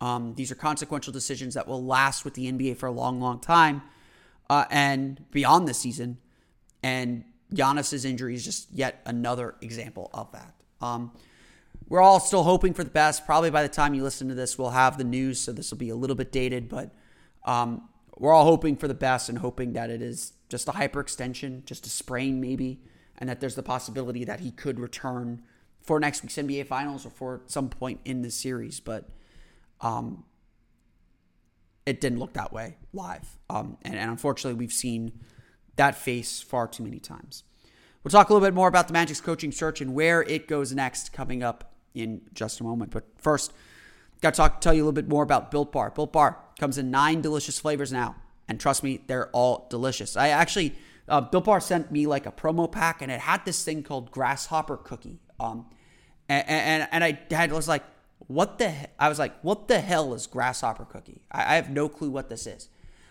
Um, 0.01 0.35
these 0.35 0.51
are 0.51 0.57
consequential 0.57 1.13
decisions 1.13 1.55
that 1.55 1.69
will 1.69 1.85
last 1.85 2.25
with 2.25 2.35
the 2.35 2.51
NBA 2.51 2.79
for 2.79 2.87
a 2.87 2.93
long, 2.93 3.21
long 3.21 3.39
time 3.39 3.83
uh, 4.51 4.65
and 4.71 5.25
beyond 5.31 5.69
this 5.69 5.79
season. 5.79 6.19
And 6.83 7.25
Giannis's 7.55 8.05
injury 8.05 8.35
is 8.35 8.45
just 8.45 8.69
yet 8.73 9.01
another 9.07 9.55
example 9.61 10.11
of 10.13 10.31
that. 10.33 10.55
Um, 10.81 11.13
we're 11.89 12.03
all 12.03 12.21
still 12.21 12.43
hoping 12.43 12.75
for 12.75 12.85
the 12.85 12.91
best. 12.91 13.25
Probably 13.25 13.51
by 13.51 13.63
the 13.63 13.69
time 13.69 13.95
you 13.95 14.03
listen 14.03 14.29
to 14.29 14.35
this, 14.35 14.59
we'll 14.59 14.71
have 14.71 14.99
the 14.99 15.05
news, 15.05 15.41
so 15.41 15.53
this 15.53 15.71
will 15.71 15.79
be 15.79 15.89
a 15.89 15.97
little 15.97 16.17
bit 16.17 16.31
dated, 16.31 16.69
but 16.69 16.95
um, 17.45 17.89
we're 18.19 18.33
all 18.33 18.45
hoping 18.45 18.77
for 18.77 18.89
the 18.89 18.95
best 18.95 19.29
and 19.29 19.39
hoping 19.39 19.73
that 19.73 19.89
it 19.89 20.03
is 20.03 20.33
just 20.49 20.69
a 20.69 20.73
hyperextension, 20.73 21.65
just 21.65 21.87
a 21.87 21.89
sprain 21.89 22.41
maybe, 22.41 22.81
and 23.17 23.29
that 23.31 23.41
there's 23.41 23.55
the 23.55 23.63
possibility 23.63 24.25
that 24.25 24.41
he 24.41 24.51
could 24.51 24.79
return 24.79 25.43
for 25.81 25.99
next 25.99 26.23
week's 26.23 26.37
NBA 26.37 26.67
Finals 26.67 27.07
or 27.07 27.11
for 27.11 27.43
some 27.47 27.71
point 27.71 28.01
in 28.05 28.23
the 28.23 28.31
series. 28.31 28.81
But 28.81 29.09
um, 29.81 30.25
it 31.87 32.01
didn't 32.01 32.19
look 32.19 32.35
that 32.35 32.53
way 32.53 32.77
live, 32.93 33.39
um, 33.49 33.79
and, 33.83 33.95
and 33.95 34.11
unfortunately, 34.11 34.59
we've 34.59 34.73
seen 34.73 35.13
that 35.79 35.95
face 35.95 36.41
far 36.41 36.69
too 36.69 36.83
many 36.83 36.99
times. 36.99 37.43
We'll 38.05 38.12
talk 38.12 38.31
a 38.31 38.33
little 38.33 38.47
bit 38.47 38.55
more 38.55 38.69
about 38.69 38.87
the 38.87 38.93
Magic's 38.93 39.21
coaching 39.21 39.51
search 39.51 39.81
and 39.81 39.95
where 39.95 40.23
it 40.23 40.47
goes 40.47 40.73
next 40.75 41.12
coming 41.12 41.43
up 41.43 41.73
in 41.95 42.21
just 42.33 42.61
a 42.61 42.64
moment. 42.64 42.91
But 42.91 43.05
first, 43.17 43.53
got 44.21 44.35
to 44.35 44.37
talk, 44.37 44.61
tell 44.61 44.75
you 44.75 44.83
a 44.83 44.85
little 44.85 44.93
bit 44.93 45.09
more 45.09 45.23
about 45.23 45.51
Built 45.51 45.73
Bar. 45.73 45.91
Built 45.91 46.12
Bar 46.12 46.38
comes 46.61 46.79
in 46.79 46.91
nine 46.91 47.21
delicious 47.21 47.59
flavors 47.59 47.93
now, 47.93 48.17
and 48.47 48.61
trust 48.61 48.83
me, 48.83 49.01
they're 49.07 49.31
all 49.31 49.67
delicious. 49.71 50.17
I 50.17 50.29
actually, 50.29 50.75
uh, 51.09 51.21
Built 51.23 51.45
Bar 51.45 51.61
sent 51.61 51.91
me 51.91 52.07
like 52.07 52.27
a 52.27 52.33
promo 52.33 52.71
pack, 52.71 53.03
and 53.03 53.11
it 53.11 53.21
had 53.21 53.45
this 53.45 53.64
thing 53.64 53.83
called 53.83 54.11
Grasshopper 54.11 54.77
Cookie. 54.77 55.19
Um, 55.41 55.67
and, 56.29 56.49
and, 56.49 56.88
and 56.93 57.05
I 57.05 57.19
had 57.35 57.53
was 57.53 57.69
like, 57.69 57.83
what 58.27 58.59
the? 58.59 58.73
I 58.99 59.09
was 59.09 59.19
like, 59.19 59.38
what 59.43 59.69
the 59.69 59.81
hell 59.81 60.12
is 60.14 60.27
Grasshopper 60.27 60.85
Cookie? 60.85 61.23
I, 61.33 61.53
I 61.53 61.57
have 61.57 61.71
no 61.71 61.88
clue 61.88 62.11
what 62.11 62.29
this 62.29 62.47
is. 62.47 62.69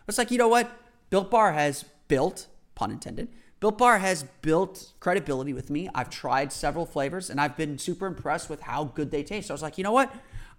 It's 0.07 0.17
like, 0.17 0.31
you 0.31 0.37
know 0.37 0.47
what? 0.47 0.71
Built 1.09 1.31
Bar 1.31 1.53
has 1.53 1.85
built, 2.07 2.47
pun 2.77 2.91
intended, 2.91 3.27
Built 3.59 3.77
Bar 3.77 3.97
has 3.97 4.23
built 4.41 4.93
credibility 4.99 5.51
with 5.51 5.69
me. 5.69 5.89
I've 5.95 6.09
tried 6.09 6.53
several 6.53 6.85
flavors 6.85 7.29
and 7.29 7.41
I've 7.41 7.57
been 7.57 7.77
super 7.79 8.05
impressed 8.05 8.49
with 8.49 8.61
how 8.61 8.85
good 8.85 9.09
they 9.09 9.23
taste. 9.23 9.47
So 9.47 9.53
I 9.53 9.55
was 9.55 9.63
like, 9.63 9.77
you 9.77 9.83
know 9.83 9.91
what? 9.91 10.13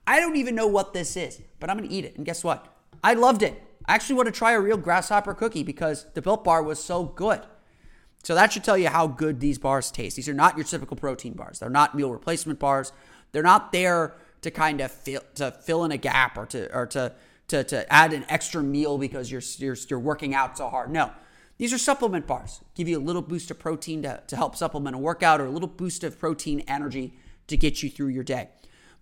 I 0.06 0.18
don't 0.20 0.36
even 0.36 0.54
know 0.54 0.66
what 0.66 0.92
this 0.92 1.16
is, 1.16 1.40
but 1.60 1.70
I'm 1.70 1.76
gonna 1.78 1.88
eat 1.90 2.04
it. 2.04 2.16
And 2.16 2.26
guess 2.26 2.42
what? 2.42 2.76
I 3.04 3.14
loved 3.14 3.42
it. 3.42 3.62
I 3.86 3.94
actually 3.94 4.16
want 4.16 4.26
to 4.26 4.32
try 4.32 4.52
a 4.52 4.60
real 4.60 4.76
grasshopper 4.76 5.32
cookie 5.32 5.62
because 5.62 6.06
the 6.14 6.20
Built 6.20 6.44
Bar 6.44 6.62
was 6.62 6.82
so 6.82 7.04
good. 7.04 7.40
So 8.24 8.34
that 8.34 8.52
should 8.52 8.64
tell 8.64 8.76
you 8.76 8.88
how 8.88 9.06
good 9.06 9.40
these 9.40 9.58
bars 9.58 9.90
taste. 9.90 10.16
These 10.16 10.28
are 10.28 10.34
not 10.34 10.56
your 10.56 10.64
typical 10.64 10.96
protein 10.96 11.34
bars. 11.34 11.60
They're 11.60 11.70
not 11.70 11.94
meal 11.94 12.10
replacement 12.10 12.58
bars. 12.58 12.92
They're 13.32 13.42
not 13.42 13.72
there 13.72 14.14
to 14.42 14.50
kind 14.50 14.80
of 14.80 14.90
fill 14.90 15.22
to 15.36 15.52
fill 15.52 15.84
in 15.84 15.92
a 15.92 15.96
gap 15.96 16.36
or 16.36 16.46
to 16.46 16.74
or 16.74 16.86
to 16.86 17.12
to, 17.48 17.64
to 17.64 17.90
add 17.92 18.12
an 18.12 18.26
extra 18.28 18.62
meal 18.62 18.98
because 18.98 19.30
you're, 19.30 19.42
you're 19.56 19.76
you're 19.88 20.00
working 20.00 20.34
out 20.34 20.58
so 20.58 20.68
hard. 20.68 20.90
No. 20.90 21.12
These 21.58 21.72
are 21.72 21.78
supplement 21.78 22.26
bars. 22.26 22.60
Give 22.74 22.88
you 22.88 22.98
a 22.98 23.02
little 23.02 23.22
boost 23.22 23.50
of 23.50 23.58
protein 23.58 24.02
to, 24.02 24.22
to 24.26 24.36
help 24.36 24.56
supplement 24.56 24.94
a 24.94 24.98
workout 24.98 25.40
or 25.40 25.46
a 25.46 25.50
little 25.50 25.68
boost 25.68 26.04
of 26.04 26.18
protein 26.18 26.60
energy 26.68 27.14
to 27.48 27.56
get 27.56 27.82
you 27.82 27.90
through 27.90 28.08
your 28.08 28.24
day. 28.24 28.48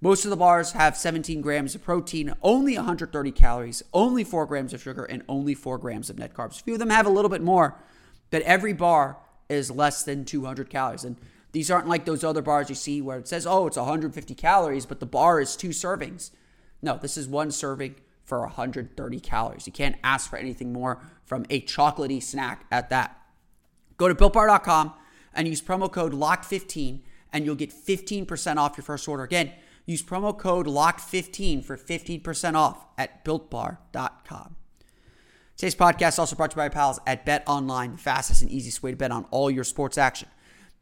Most 0.00 0.24
of 0.24 0.30
the 0.30 0.36
bars 0.36 0.72
have 0.72 0.96
17 0.96 1.40
grams 1.40 1.74
of 1.74 1.82
protein, 1.82 2.34
only 2.42 2.76
130 2.76 3.30
calories, 3.32 3.82
only 3.94 4.24
4 4.24 4.46
grams 4.46 4.74
of 4.74 4.82
sugar, 4.82 5.04
and 5.04 5.22
only 5.28 5.54
4 5.54 5.78
grams 5.78 6.10
of 6.10 6.18
net 6.18 6.34
carbs. 6.34 6.60
A 6.60 6.64
few 6.64 6.74
of 6.74 6.78
them 6.78 6.90
have 6.90 7.06
a 7.06 7.10
little 7.10 7.30
bit 7.30 7.42
more, 7.42 7.78
but 8.30 8.42
every 8.42 8.72
bar 8.72 9.18
is 9.48 9.70
less 9.70 10.02
than 10.02 10.24
200 10.24 10.68
calories. 10.68 11.04
And 11.04 11.16
these 11.52 11.70
aren't 11.70 11.88
like 11.88 12.04
those 12.04 12.24
other 12.24 12.42
bars 12.42 12.68
you 12.68 12.74
see 12.74 13.00
where 13.00 13.18
it 13.18 13.28
says, 13.28 13.46
oh, 13.46 13.66
it's 13.66 13.78
150 13.78 14.34
calories, 14.34 14.84
but 14.84 15.00
the 15.00 15.06
bar 15.06 15.40
is 15.40 15.56
two 15.56 15.70
servings. 15.70 16.30
No, 16.82 16.98
this 17.00 17.16
is 17.16 17.26
one 17.26 17.50
serving 17.50 17.96
for 18.26 18.40
130 18.40 19.20
calories. 19.20 19.66
You 19.66 19.72
can't 19.72 19.96
ask 20.04 20.28
for 20.28 20.36
anything 20.36 20.72
more 20.72 21.00
from 21.24 21.46
a 21.48 21.62
chocolatey 21.62 22.22
snack 22.22 22.66
at 22.70 22.90
that. 22.90 23.18
Go 23.96 24.08
to 24.08 24.14
builtbar.com 24.14 24.92
and 25.32 25.48
use 25.48 25.62
promo 25.62 25.90
code 25.90 26.12
LOCK15 26.12 27.00
and 27.32 27.44
you'll 27.44 27.54
get 27.54 27.70
15% 27.70 28.56
off 28.56 28.76
your 28.76 28.84
first 28.84 29.08
order. 29.08 29.22
Again, 29.22 29.52
use 29.86 30.02
promo 30.02 30.36
code 30.36 30.66
LOCK15 30.66 31.64
for 31.64 31.76
15% 31.76 32.54
off 32.54 32.84
at 32.98 33.24
builtbar.com. 33.24 34.56
Today's 35.56 35.74
podcast 35.74 36.08
is 36.08 36.18
also 36.18 36.36
brought 36.36 36.50
to 36.50 36.56
you 36.56 36.62
by 36.62 36.68
pals 36.68 37.00
at 37.06 37.24
BetOnline, 37.24 37.92
the 37.92 37.98
fastest 37.98 38.42
and 38.42 38.50
easiest 38.50 38.82
way 38.82 38.90
to 38.90 38.96
bet 38.96 39.10
on 39.10 39.24
all 39.30 39.50
your 39.50 39.64
sports 39.64 39.96
action. 39.96 40.28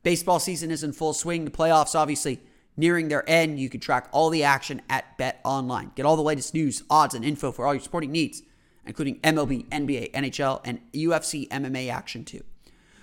Baseball 0.03 0.41
season 0.41 0.71
is 0.71 0.83
in 0.83 0.93
full 0.93 1.13
swing. 1.13 1.45
The 1.45 1.51
playoffs, 1.51 1.95
obviously, 1.95 2.41
nearing 2.77 3.09
their 3.09 3.29
end. 3.29 3.59
You 3.59 3.69
can 3.69 3.81
track 3.81 4.09
all 4.13 4.31
the 4.31 4.45
action 4.45 4.83
at 4.89 5.17
BetOnline. 5.19 5.95
Get 5.95 6.07
all 6.07 6.17
the 6.17 6.23
latest 6.23 6.55
news, 6.55 6.83
odds, 6.91 7.15
and 7.15 7.25
info 7.25 7.53
for 7.53 7.67
all 7.67 7.75
your 7.75 7.83
sporting 7.83 8.13
needs, 8.13 8.43
including 8.87 9.21
MLB, 9.21 9.69
NBA, 9.69 10.13
NHL, 10.13 10.61
and 10.65 10.81
UFC 10.93 11.49
MMA 11.49 11.91
action 11.91 12.25
too. 12.25 12.43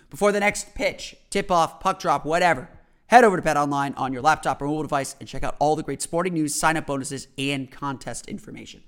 Before 0.09 0.31
the 0.31 0.41
next 0.41 0.75
pitch, 0.75 1.15
tip 1.29 1.49
off, 1.49 1.79
puck 1.79 1.99
drop, 1.99 2.25
whatever, 2.25 2.69
head 3.07 3.23
over 3.23 3.37
to 3.37 3.43
BetOnline 3.43 3.93
on 3.97 4.11
your 4.11 4.21
laptop 4.21 4.61
or 4.61 4.65
mobile 4.65 4.83
device 4.83 5.15
and 5.19 5.27
check 5.27 5.43
out 5.43 5.55
all 5.59 5.75
the 5.75 5.83
great 5.83 6.01
sporting 6.01 6.33
news, 6.33 6.53
sign 6.53 6.75
up 6.77 6.85
bonuses, 6.85 7.27
and 7.37 7.71
contest 7.71 8.27
information. 8.27 8.83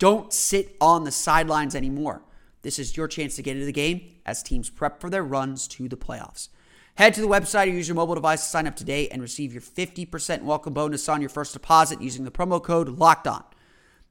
Don't 0.00 0.32
sit 0.32 0.76
on 0.80 1.04
the 1.04 1.12
sidelines 1.12 1.74
anymore. 1.74 2.22
This 2.62 2.78
is 2.78 2.96
your 2.96 3.06
chance 3.06 3.36
to 3.36 3.42
get 3.42 3.56
into 3.56 3.66
the 3.66 3.72
game 3.72 4.02
as 4.26 4.42
teams 4.42 4.70
prep 4.70 5.00
for 5.00 5.08
their 5.08 5.22
runs 5.22 5.68
to 5.68 5.88
the 5.88 5.96
playoffs. 5.96 6.48
Head 6.96 7.14
to 7.14 7.20
the 7.20 7.28
website 7.28 7.66
or 7.66 7.70
use 7.70 7.88
your 7.88 7.94
mobile 7.94 8.14
device 8.14 8.42
to 8.42 8.48
sign 8.48 8.66
up 8.66 8.76
today 8.76 9.08
and 9.08 9.22
receive 9.22 9.52
your 9.52 9.62
50% 9.62 10.42
welcome 10.42 10.74
bonus 10.74 11.08
on 11.08 11.20
your 11.20 11.30
first 11.30 11.52
deposit 11.52 12.02
using 12.02 12.24
the 12.24 12.30
promo 12.30 12.62
code 12.62 12.88
LOCKED 12.88 13.26
ON. 13.26 13.44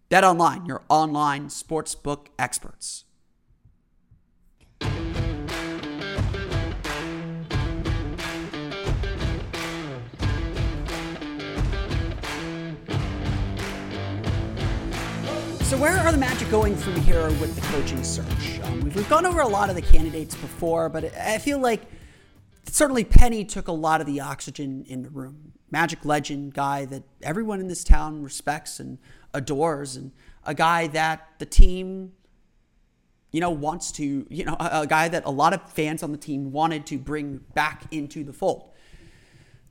BetOnline, 0.10 0.68
your 0.68 0.82
online 0.90 1.50
sportsbook 1.50 2.28
experts. 2.40 3.04
So, 15.62 15.78
where 15.78 15.96
are 16.00 16.12
the 16.12 16.18
Magic 16.18 16.50
going 16.50 16.76
from 16.76 16.96
here 17.02 17.28
with 17.34 17.54
the 17.54 17.62
coaching 17.68 18.04
search? 18.04 18.60
Um, 18.64 18.82
we've, 18.82 18.96
we've 18.96 19.10
gone 19.10 19.28
over 19.28 19.42
a 19.42 19.48
lot 19.48 19.70
of 19.70 19.76
the 19.76 19.84
candidates 19.84 20.34
before, 20.34 20.90
but 20.90 21.16
I 21.16 21.38
feel 21.38 21.60
like 21.60 21.84
certainly 22.74 23.04
Penny 23.04 23.46
took 23.46 23.68
a 23.68 23.74
lot 23.74 24.02
of 24.02 24.08
the 24.08 24.20
oxygen 24.20 24.86
in 24.88 25.04
the 25.04 25.10
room. 25.10 25.54
Magic 25.72 26.04
legend, 26.04 26.54
guy 26.54 26.86
that 26.86 27.04
everyone 27.22 27.60
in 27.60 27.68
this 27.68 27.84
town 27.84 28.24
respects 28.24 28.80
and 28.80 28.98
adores, 29.34 29.96
and 29.96 30.12
a 30.44 30.54
guy 30.54 30.88
that 30.88 31.28
the 31.40 31.46
team, 31.46 32.14
you 33.32 33.40
know, 33.40 33.52
wants 33.52 33.92
to, 33.94 34.26
you 34.30 34.44
know, 34.46 34.58
a, 34.60 34.88
guy 34.88 35.08
that 35.08 35.26
a 35.26 35.30
lot 35.30 35.54
of 35.54 35.72
fans 35.72 36.02
on 36.02 36.12
the 36.12 36.18
team 36.18 36.52
wanted 36.52 36.86
to 36.88 36.98
bring 36.98 37.38
back 37.54 37.86
into 37.92 38.24
the 38.24 38.34
fold. 38.34 38.72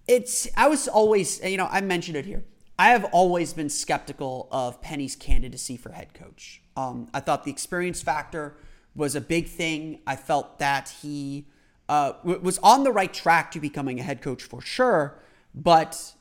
It's, 0.06 0.48
I 0.56 0.68
was 0.68 0.88
always, 0.88 1.42
you 1.44 1.56
know, 1.56 1.68
I 1.70 1.80
mentioned 1.80 2.16
it 2.16 2.24
here. 2.24 2.44
I 2.78 2.90
have 2.90 3.04
always 3.06 3.52
been 3.52 3.68
skeptical 3.68 4.48
of 4.52 4.80
Penny's 4.80 5.16
candidacy 5.16 5.76
for 5.76 5.90
head 5.90 6.14
coach. 6.14 6.62
Um, 6.76 7.08
I 7.12 7.18
thought 7.20 7.42
the 7.42 7.50
experience 7.50 8.00
factor 8.00 8.56
was 8.94 9.16
a 9.16 9.20
big 9.20 9.48
thing. 9.48 9.98
I 10.06 10.14
felt 10.14 10.60
that 10.60 10.94
he 11.02 11.48
uh, 11.88 12.12
was 12.22 12.58
on 12.58 12.84
the 12.84 12.92
right 12.92 13.12
track 13.12 13.50
to 13.52 13.60
becoming 13.60 13.98
a 13.98 14.02
head 14.02 14.20
coach 14.20 14.42
for 14.42 14.60
sure, 14.60 15.18
but 15.54 16.14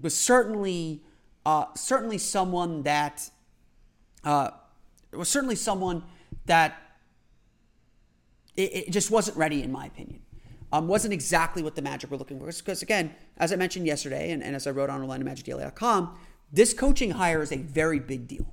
was 0.00 0.16
certainly 0.16 1.02
uh, 1.46 1.66
certainly 1.74 2.18
someone 2.18 2.82
that 2.82 3.30
uh, 4.24 4.50
was 5.12 5.28
certainly 5.28 5.56
someone 5.56 6.02
that 6.46 6.76
it, 8.56 8.74
it, 8.74 8.90
just 8.90 9.10
wasn't 9.10 9.36
ready, 9.36 9.62
in 9.62 9.72
my 9.72 9.86
opinion. 9.86 10.20
Um, 10.72 10.86
wasn't 10.86 11.12
exactly 11.12 11.62
what 11.62 11.74
the 11.74 11.82
Magic 11.82 12.10
were 12.10 12.16
looking 12.16 12.38
for. 12.38 12.46
Because 12.46 12.82
again, 12.82 13.14
as 13.38 13.52
I 13.52 13.56
mentioned 13.56 13.86
yesterday, 13.86 14.30
and, 14.30 14.42
and 14.42 14.54
as 14.54 14.66
I 14.66 14.70
wrote 14.70 14.90
on 14.90 15.00
OrlandoMagicDaily.com, 15.00 16.16
this 16.52 16.72
coaching 16.74 17.12
hire 17.12 17.42
is 17.42 17.52
a 17.52 17.58
very 17.58 17.98
big 17.98 18.28
deal. 18.28 18.46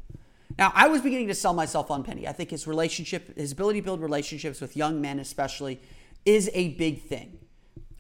Now, 0.57 0.71
I 0.73 0.87
was 0.87 1.01
beginning 1.01 1.27
to 1.27 1.35
sell 1.35 1.53
myself 1.53 1.91
on 1.91 2.03
Penny. 2.03 2.27
I 2.27 2.31
think 2.31 2.49
his 2.49 2.65
relationship, 2.65 3.37
his 3.37 3.51
ability 3.51 3.81
to 3.81 3.85
build 3.85 4.01
relationships 4.01 4.59
with 4.59 4.75
young 4.75 4.99
men, 4.99 5.19
especially, 5.19 5.79
is 6.27 6.49
a 6.53 6.69
big 6.75 7.01
thing. 7.01 7.39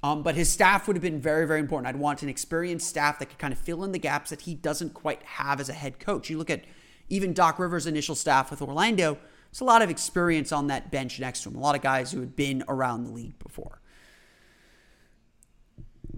Um, 0.03 0.21
but 0.21 0.35
his 0.35 0.51
staff 0.51 0.87
would 0.87 0.95
have 0.95 1.01
been 1.01 1.19
very, 1.19 1.47
very 1.47 1.59
important. 1.59 1.87
I'd 1.87 1.99
want 1.99 2.21
an 2.21 2.29
experienced 2.29 2.87
staff 2.87 3.17
that 3.19 3.27
could 3.27 3.39
kind 3.39 3.51
of 3.51 3.57
fill 3.57 3.83
in 3.83 3.91
the 3.91 3.99
gaps 3.99 4.29
that 4.29 4.41
he 4.41 4.53
doesn't 4.53 4.93
quite 4.93 5.23
have 5.23 5.59
as 5.59 5.69
a 5.69 5.73
head 5.73 5.99
coach. 5.99 6.29
You 6.29 6.37
look 6.37 6.51
at 6.51 6.65
even 7.09 7.33
Doc 7.33 7.57
Rivers' 7.57 7.87
initial 7.87 8.13
staff 8.13 8.51
with 8.51 8.61
Orlando, 8.61 9.17
it's 9.49 9.59
a 9.59 9.65
lot 9.65 9.81
of 9.81 9.89
experience 9.89 10.51
on 10.51 10.67
that 10.67 10.91
bench 10.91 11.19
next 11.19 11.41
to 11.43 11.49
him, 11.49 11.55
a 11.55 11.59
lot 11.59 11.75
of 11.75 11.81
guys 11.81 12.11
who 12.11 12.19
had 12.19 12.35
been 12.35 12.63
around 12.67 13.05
the 13.05 13.11
league 13.11 13.39
before 13.39 13.81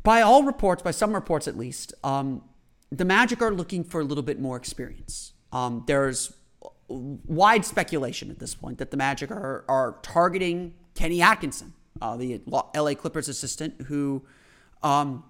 by 0.03 0.21
all 0.21 0.43
reports, 0.43 0.81
by 0.81 0.91
some 0.91 1.13
reports 1.13 1.47
at 1.47 1.57
least, 1.57 1.93
um, 2.03 2.41
the 2.91 3.05
Magic 3.05 3.41
are 3.41 3.51
looking 3.51 3.83
for 3.83 4.01
a 4.01 4.03
little 4.03 4.23
bit 4.23 4.39
more 4.39 4.57
experience. 4.57 5.33
Um, 5.51 5.83
there's 5.87 6.33
wide 6.87 7.65
speculation 7.65 8.31
at 8.31 8.39
this 8.39 8.55
point 8.55 8.77
that 8.79 8.91
the 8.91 8.97
Magic 8.97 9.29
are, 9.31 9.65
are 9.67 9.97
targeting 10.01 10.73
Kenny 10.95 11.21
Atkinson, 11.21 11.73
uh, 12.01 12.17
the 12.17 12.41
LA 12.47 12.93
Clippers 12.93 13.27
assistant 13.29 13.81
who 13.83 14.23
um, 14.83 15.23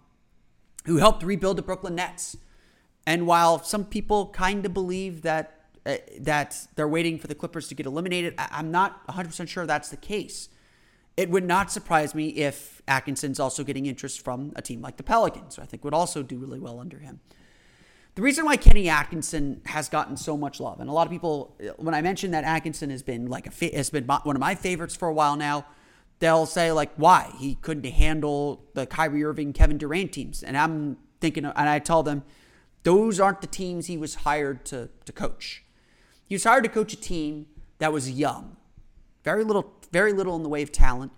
who 0.85 0.97
helped 0.97 1.23
rebuild 1.23 1.57
the 1.57 1.61
Brooklyn 1.61 1.95
Nets. 1.95 2.37
And 3.05 3.25
while 3.25 3.63
some 3.63 3.85
people 3.85 4.27
kind 4.27 4.65
of 4.65 4.73
believe 4.73 5.23
that 5.23 5.65
uh, 5.85 5.97
that 6.19 6.67
they're 6.75 6.87
waiting 6.87 7.17
for 7.17 7.27
the 7.27 7.35
Clippers 7.35 7.67
to 7.69 7.75
get 7.75 7.85
eliminated, 7.85 8.35
I- 8.37 8.49
I'm 8.51 8.71
not 8.71 9.05
100% 9.07 9.47
sure 9.47 9.65
that's 9.65 9.89
the 9.89 9.97
case. 9.97 10.49
It 11.17 11.29
would 11.29 11.45
not 11.45 11.71
surprise 11.71 12.13
me 12.13 12.29
if 12.29 12.81
Atkinson's 12.87 13.39
also 13.39 13.63
getting 13.63 13.85
interest 13.85 14.23
from 14.23 14.53
a 14.55 14.61
team 14.61 14.81
like 14.81 14.97
the 14.97 15.03
Pelicans, 15.03 15.55
who 15.55 15.61
I 15.61 15.65
think 15.65 15.83
would 15.83 15.93
also 15.93 16.23
do 16.23 16.37
really 16.37 16.59
well 16.59 16.79
under 16.79 16.99
him. 16.99 17.19
The 18.15 18.21
reason 18.21 18.45
why 18.45 18.57
Kenny 18.57 18.89
Atkinson 18.89 19.61
has 19.65 19.87
gotten 19.87 20.17
so 20.17 20.35
much 20.35 20.59
love, 20.59 20.79
and 20.79 20.89
a 20.89 20.93
lot 20.93 21.07
of 21.07 21.11
people, 21.11 21.55
when 21.77 21.95
I 21.95 22.01
mentioned 22.01 22.33
that 22.33 22.43
Atkinson 22.43 22.89
has 22.89 23.01
been 23.01 23.27
like 23.27 23.47
a 23.47 23.75
has 23.75 23.89
been 23.89 24.05
one 24.05 24.35
of 24.35 24.39
my 24.39 24.55
favorites 24.55 24.95
for 24.95 25.07
a 25.07 25.13
while 25.13 25.35
now, 25.37 25.65
they'll 26.19 26.45
say 26.45 26.71
like, 26.71 26.91
why 26.95 27.33
he 27.37 27.55
couldn't 27.55 27.85
handle 27.85 28.65
the 28.73 28.85
Kyrie 28.85 29.23
Irving, 29.23 29.53
Kevin 29.53 29.77
Durant 29.77 30.13
teams, 30.13 30.43
and 30.43 30.57
I'm 30.57 30.97
thinking, 31.19 31.45
and 31.45 31.69
I 31.69 31.79
tell 31.79 32.03
them, 32.03 32.23
those 32.83 33.19
aren't 33.19 33.41
the 33.41 33.47
teams 33.47 33.87
he 33.87 33.97
was 33.97 34.15
hired 34.15 34.65
to 34.65 34.89
to 35.05 35.11
coach. 35.11 35.63
He 36.25 36.35
was 36.35 36.43
hired 36.43 36.63
to 36.63 36.69
coach 36.69 36.93
a 36.93 36.97
team 36.97 37.47
that 37.79 37.91
was 37.91 38.09
young, 38.09 38.55
very 39.23 39.43
little 39.43 39.73
very 39.91 40.13
little 40.13 40.35
in 40.35 40.43
the 40.43 40.49
way 40.49 40.61
of 40.61 40.71
talent, 40.71 41.11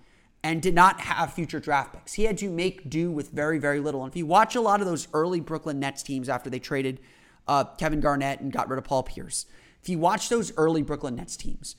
and 0.44 0.62
did 0.62 0.74
not 0.74 1.02
have 1.02 1.34
future 1.34 1.60
draft 1.60 1.94
picks. 1.94 2.14
He 2.14 2.24
had 2.24 2.38
to 2.40 2.50
make 2.50 2.90
do 2.90 3.12
with 3.12 3.30
very, 3.32 3.60
very 3.60 3.80
little. 3.80 4.04
And 4.04 4.12
if 4.12 4.18
you 4.18 4.26
watch 4.26 4.56
a 4.56 4.62
lot 4.62 4.82
of 4.82 4.88
those 4.88 5.08
early 5.14 5.40
Brooklyn 5.40 5.80
Nets 5.80 6.02
teams 6.04 6.30
after 6.30 6.50
they 6.50 6.60
traded 6.60 7.00
uh, 7.48 7.66
Kevin 7.78 8.00
Garnett 8.00 8.40
and 8.40 8.52
got 8.52 8.70
rid 8.70 8.80
of 8.80 8.86
Paul 8.86 9.04
Pierce, 9.04 9.46
if 9.82 9.90
you 9.90 10.00
watch 10.00 10.30
those 10.30 10.52
early 10.58 10.82
Brooklyn 10.82 11.16
Nets 11.16 11.36
teams, 11.36 11.76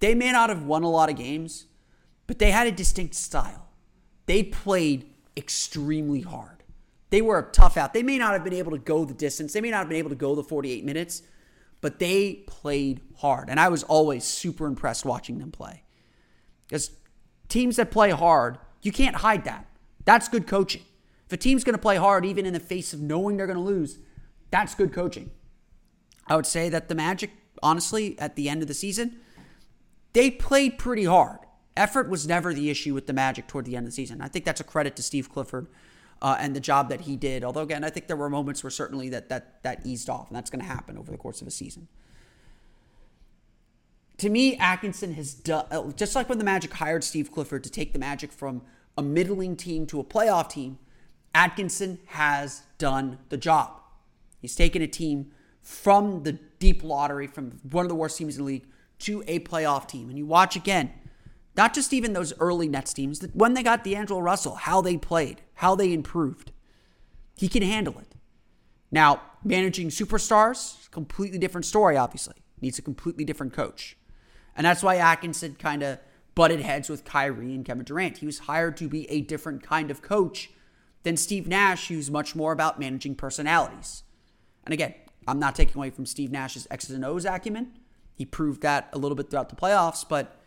they 0.00 0.14
may 0.14 0.32
not 0.32 0.50
have 0.50 0.64
won 0.64 0.82
a 0.82 0.90
lot 0.90 1.08
of 1.08 1.16
games, 1.16 1.66
but 2.26 2.38
they 2.38 2.50
had 2.50 2.66
a 2.66 2.72
distinct 2.72 3.14
style. 3.14 3.68
They 4.26 4.42
played 4.42 5.10
extremely 5.36 6.20
hard. 6.20 6.62
They 7.10 7.22
were 7.22 7.38
a 7.38 7.52
tough 7.52 7.76
out. 7.76 7.92
They 7.92 8.02
may 8.02 8.18
not 8.18 8.32
have 8.32 8.44
been 8.44 8.54
able 8.54 8.72
to 8.72 8.78
go 8.78 9.04
the 9.04 9.14
distance. 9.14 9.52
They 9.52 9.60
may 9.60 9.70
not 9.70 9.78
have 9.78 9.88
been 9.88 9.98
able 9.98 10.10
to 10.10 10.16
go 10.16 10.34
the 10.34 10.42
48 10.42 10.84
minutes, 10.84 11.22
but 11.80 11.98
they 11.98 12.44
played 12.46 13.00
hard. 13.18 13.48
And 13.50 13.60
I 13.60 13.68
was 13.68 13.82
always 13.84 14.24
super 14.24 14.66
impressed 14.66 15.04
watching 15.04 15.38
them 15.38 15.52
play. 15.52 15.84
Because 16.66 16.90
teams 17.48 17.76
that 17.76 17.90
play 17.90 18.10
hard, 18.10 18.58
you 18.82 18.90
can't 18.90 19.16
hide 19.16 19.44
that. 19.44 19.66
That's 20.04 20.28
good 20.28 20.46
coaching. 20.46 20.82
If 21.26 21.32
a 21.32 21.36
team's 21.36 21.64
going 21.64 21.74
to 21.74 21.80
play 21.80 21.96
hard, 21.96 22.26
even 22.26 22.46
in 22.46 22.52
the 22.52 22.60
face 22.60 22.92
of 22.92 23.00
knowing 23.00 23.36
they're 23.36 23.46
going 23.46 23.58
to 23.58 23.62
lose, 23.62 23.98
that's 24.50 24.74
good 24.74 24.92
coaching. 24.92 25.30
I 26.26 26.36
would 26.36 26.46
say 26.46 26.68
that 26.68 26.88
the 26.88 26.94
Magic, 26.94 27.30
honestly, 27.62 28.18
at 28.18 28.34
the 28.36 28.48
end 28.48 28.62
of 28.62 28.68
the 28.68 28.74
season, 28.74 29.20
they 30.14 30.30
played 30.30 30.78
pretty 30.78 31.04
hard. 31.04 31.38
Effort 31.76 32.08
was 32.08 32.26
never 32.26 32.54
the 32.54 32.70
issue 32.70 32.94
with 32.94 33.06
the 33.06 33.12
Magic 33.12 33.46
toward 33.48 33.64
the 33.64 33.76
end 33.76 33.86
of 33.86 33.92
the 33.92 33.96
season. 33.96 34.20
I 34.20 34.28
think 34.28 34.44
that's 34.44 34.60
a 34.60 34.64
credit 34.64 34.96
to 34.96 35.02
Steve 35.02 35.30
Clifford 35.32 35.66
uh, 36.22 36.36
and 36.38 36.54
the 36.54 36.60
job 36.60 36.88
that 36.88 37.02
he 37.02 37.16
did. 37.16 37.42
Although, 37.42 37.62
again, 37.62 37.82
I 37.82 37.90
think 37.90 38.06
there 38.06 38.16
were 38.16 38.30
moments 38.30 38.62
where 38.62 38.70
certainly 38.70 39.08
that 39.10 39.28
that 39.28 39.62
that 39.62 39.84
eased 39.84 40.08
off, 40.08 40.28
and 40.28 40.36
that's 40.36 40.50
going 40.50 40.60
to 40.60 40.66
happen 40.66 40.96
over 40.96 41.10
the 41.10 41.18
course 41.18 41.42
of 41.42 41.48
a 41.48 41.50
season 41.50 41.88
to 44.18 44.30
me, 44.30 44.56
Atkinson 44.56 45.14
has 45.14 45.34
done 45.34 45.66
uh, 45.70 45.90
just 45.92 46.14
like 46.14 46.28
when 46.28 46.38
the 46.38 46.44
Magic 46.44 46.72
hired 46.72 47.04
Steve 47.04 47.32
Clifford 47.32 47.64
to 47.64 47.70
take 47.70 47.92
the 47.92 47.98
Magic 47.98 48.32
from 48.32 48.62
a 48.96 49.02
middling 49.02 49.56
team 49.56 49.86
to 49.86 50.00
a 50.00 50.04
playoff 50.04 50.48
team. 50.48 50.78
Atkinson 51.34 51.98
has 52.06 52.62
done 52.78 53.18
the 53.28 53.36
job. 53.36 53.80
He's 54.40 54.54
taken 54.54 54.82
a 54.82 54.86
team 54.86 55.32
from 55.62 56.22
the 56.22 56.32
deep 56.32 56.84
lottery, 56.84 57.26
from 57.26 57.58
one 57.70 57.84
of 57.84 57.88
the 57.88 57.94
worst 57.94 58.18
teams 58.18 58.36
in 58.36 58.42
the 58.42 58.46
league, 58.46 58.66
to 59.00 59.24
a 59.26 59.40
playoff 59.40 59.88
team. 59.88 60.08
And 60.08 60.16
you 60.16 60.26
watch 60.26 60.54
again, 60.54 60.92
not 61.56 61.74
just 61.74 61.92
even 61.92 62.12
those 62.12 62.32
early 62.40 62.68
Nets 62.68 62.92
teams, 62.92 63.24
when 63.32 63.54
they 63.54 63.62
got 63.62 63.84
D'Angelo 63.84 64.20
Russell, 64.20 64.56
how 64.56 64.80
they 64.80 64.96
played, 64.96 65.42
how 65.54 65.74
they 65.74 65.92
improved. 65.92 66.52
He 67.36 67.48
can 67.48 67.62
handle 67.62 67.98
it. 67.98 68.14
Now, 68.90 69.22
managing 69.42 69.88
superstars, 69.88 70.90
completely 70.90 71.38
different 71.38 71.64
story, 71.64 71.96
obviously. 71.96 72.36
Needs 72.60 72.78
a 72.78 72.82
completely 72.82 73.24
different 73.24 73.52
coach. 73.52 73.96
And 74.56 74.64
that's 74.64 74.82
why 74.82 74.96
Atkinson 74.96 75.56
kind 75.56 75.82
of 75.82 75.98
butted 76.34 76.60
heads 76.60 76.88
with 76.88 77.04
Kyrie 77.04 77.54
and 77.54 77.64
Kevin 77.64 77.84
Durant. 77.84 78.18
He 78.18 78.26
was 78.26 78.40
hired 78.40 78.76
to 78.78 78.88
be 78.88 79.08
a 79.10 79.20
different 79.20 79.62
kind 79.62 79.90
of 79.90 80.02
coach 80.02 80.50
than 81.02 81.16
Steve 81.16 81.46
Nash, 81.46 81.88
who's 81.88 82.10
much 82.10 82.34
more 82.34 82.52
about 82.52 82.80
managing 82.80 83.14
personalities. 83.14 84.02
And 84.64 84.72
again, 84.72 84.94
I'm 85.26 85.38
not 85.38 85.54
taking 85.54 85.76
away 85.76 85.90
from 85.90 86.06
Steve 86.06 86.30
Nash's 86.30 86.66
X's 86.70 86.90
and 86.90 87.04
O's 87.04 87.24
acumen, 87.24 87.72
He 88.14 88.24
proved 88.24 88.62
that 88.62 88.88
a 88.92 88.98
little 88.98 89.16
bit 89.16 89.30
throughout 89.30 89.48
the 89.48 89.56
playoffs, 89.56 90.04
but 90.08 90.40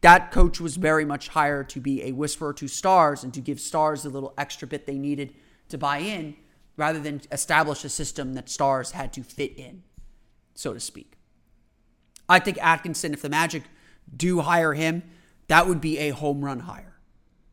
that 0.00 0.30
coach 0.30 0.60
was 0.60 0.76
very 0.76 1.04
much 1.04 1.28
hired 1.28 1.68
to 1.70 1.80
be 1.80 2.02
a 2.04 2.12
whisperer 2.12 2.52
to 2.54 2.68
stars 2.68 3.24
and 3.24 3.34
to 3.34 3.40
give 3.40 3.58
stars 3.58 4.04
a 4.04 4.08
little 4.08 4.32
extra 4.38 4.68
bit 4.68 4.86
they 4.86 4.98
needed 4.98 5.34
to 5.68 5.78
buy 5.78 5.98
in 5.98 6.36
rather 6.76 7.00
than 7.00 7.20
establish 7.32 7.84
a 7.84 7.88
system 7.88 8.34
that 8.34 8.48
stars 8.48 8.92
had 8.92 9.12
to 9.12 9.22
fit 9.22 9.58
in, 9.58 9.82
so 10.54 10.72
to 10.72 10.80
speak. 10.80 11.14
I 12.28 12.38
think 12.38 12.58
Atkinson, 12.62 13.12
if 13.12 13.22
the 13.22 13.28
Magic 13.28 13.64
do 14.14 14.40
hire 14.40 14.74
him, 14.74 15.02
that 15.48 15.66
would 15.66 15.80
be 15.80 15.98
a 15.98 16.10
home 16.10 16.44
run 16.44 16.60
hire. 16.60 16.98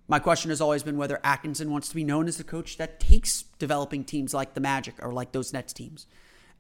My 0.08 0.20
question 0.20 0.50
has 0.50 0.62
always 0.62 0.84
been 0.84 0.98
whether 0.98 1.20
Atkinson 1.24 1.72
wants 1.72 1.90
to 1.90 1.96
be 1.96 2.04
known 2.04 2.28
as 2.28 2.38
the 2.38 2.44
coach 2.44 2.78
that 2.78 3.00
takes 3.00 3.44
developing 3.58 4.04
teams 4.04 4.34
like 4.34 4.54
the 4.54 4.62
Magic 4.62 4.96
or 5.00 5.12
like 5.12 5.32
those 5.32 5.52
Nets 5.52 5.74
teams 5.74 6.06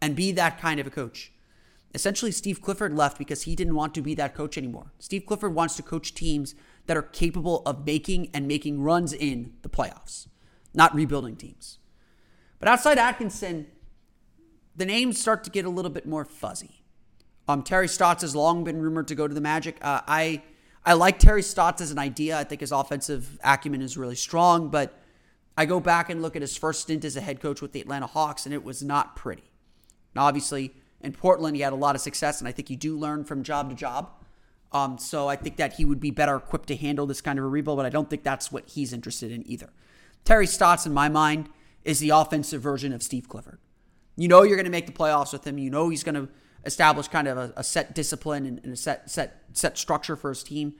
and 0.01 0.15
be 0.15 0.31
that 0.31 0.60
kind 0.60 0.79
of 0.79 0.88
a 0.88 0.91
coach. 0.91 1.31
Essentially, 1.95 2.31
Steve 2.31 2.62
Clifford 2.62 2.93
left 2.93 3.17
because 3.17 3.43
he 3.43 3.55
didn't 3.55 3.73
want 3.73 3.95
to 3.95 4.01
be 4.01 4.13
that 4.15 4.36
coach 4.36 4.58
anymore. 4.58 4.91
Steve 4.99 5.25
Clifford 5.25 5.55
wants 5.55 5.77
to 5.77 5.81
coach 5.81 6.13
teams 6.13 6.53
that 6.88 6.97
are 6.97 7.01
capable 7.01 7.62
of 7.65 7.86
making 7.86 8.29
and 8.34 8.47
making 8.47 8.81
runs 8.81 9.13
in 9.13 9.53
the 9.62 9.69
playoffs, 9.69 10.27
not 10.73 10.93
rebuilding 10.93 11.38
teams. 11.38 11.79
But 12.60 12.67
outside 12.67 12.97
Atkinson, 12.97 13.67
the 14.75 14.86
names 14.86 15.17
start 15.19 15.45
to 15.45 15.49
get 15.49 15.63
a 15.63 15.69
little 15.69 15.89
bit 15.89 16.05
more 16.05 16.25
fuzzy. 16.25 16.84
Um, 17.47 17.63
Terry 17.63 17.88
Stotts 17.88 18.23
has 18.23 18.36
long 18.36 18.65
been 18.65 18.81
rumored 18.81 19.08
to 19.08 19.15
go 19.15 19.25
to 19.25 19.34
the 19.34 19.39
Magic. 19.39 19.77
Uh, 19.81 20.01
I 20.05 20.43
I 20.86 20.93
like 20.93 21.17
Terry 21.17 21.43
Stotts 21.43 21.81
as 21.81 21.91
an 21.91 21.97
idea. 21.97 22.38
I 22.38 22.43
think 22.43 22.60
his 22.60 22.73
offensive 22.73 23.39
acumen 23.41 23.81
is 23.81 23.97
really 23.97 24.15
strong, 24.15 24.69
but 24.69 24.99
I 25.58 25.65
go 25.65 25.79
back 25.79 26.10
and 26.10 26.21
look 26.21 26.36
at 26.36 26.41
his 26.41 26.58
first 26.58 26.81
stint 26.81 27.05
as 27.05 27.15
a 27.15 27.21
head 27.21 27.39
coach 27.39 27.62
with 27.62 27.71
the 27.71 27.79
Atlanta 27.79 28.08
Hawks, 28.08 28.45
and 28.45 28.53
it 28.53 28.65
was 28.65 28.84
not 28.84 29.15
pretty. 29.15 29.49
Now, 30.13 30.25
obviously, 30.25 30.73
in 31.01 31.13
Portland, 31.13 31.55
he 31.55 31.62
had 31.62 31.73
a 31.73 31.77
lot 31.77 31.95
of 31.95 32.01
success, 32.01 32.39
and 32.39 32.47
I 32.47 32.51
think 32.51 32.69
you 32.69 32.75
do 32.75 32.97
learn 32.97 33.23
from 33.23 33.43
job 33.43 33.69
to 33.69 33.75
job. 33.75 34.10
Um, 34.71 34.97
so 34.97 35.27
I 35.27 35.36
think 35.36 35.58
that 35.58 35.73
he 35.73 35.86
would 35.86 35.99
be 35.99 36.12
better 36.12 36.36
equipped 36.36 36.67
to 36.67 36.75
handle 36.75 37.05
this 37.05 37.21
kind 37.21 37.39
of 37.39 37.45
a 37.45 37.47
rebuild, 37.47 37.77
but 37.77 37.86
I 37.86 37.89
don't 37.89 38.10
think 38.10 38.23
that's 38.23 38.51
what 38.51 38.67
he's 38.67 38.91
interested 38.91 39.31
in 39.31 39.47
either. 39.49 39.69
Terry 40.25 40.47
Stotts, 40.47 40.86
in 40.86 40.93
my 40.93 41.08
mind, 41.08 41.49
is 41.84 41.99
the 41.99 42.10
offensive 42.10 42.62
version 42.62 42.91
of 42.91 43.03
Steve 43.03 43.29
Clifford. 43.29 43.60
You 44.17 44.27
know 44.27 44.43
you're 44.43 44.58
going 44.58 44.65
to 44.65 44.71
make 44.71 44.88
the 44.88 44.91
playoffs 44.91 45.31
with 45.31 45.45
him. 45.45 45.58
You 45.58 45.69
know 45.69 45.89
he's 45.89 46.03
going 46.03 46.15
to 46.15 46.29
establish 46.65 47.08
kind 47.08 47.27
of 47.27 47.38
a, 47.38 47.53
a 47.58 47.63
set 47.63 47.93
discipline 47.93 48.45
and, 48.45 48.60
and, 48.63 48.73
a 48.73 48.75
set 48.75 49.10
set 49.10 49.43
set 49.53 49.77
structure 49.77 50.15
for 50.15 50.29
his 50.29 50.43
team. 50.43 50.73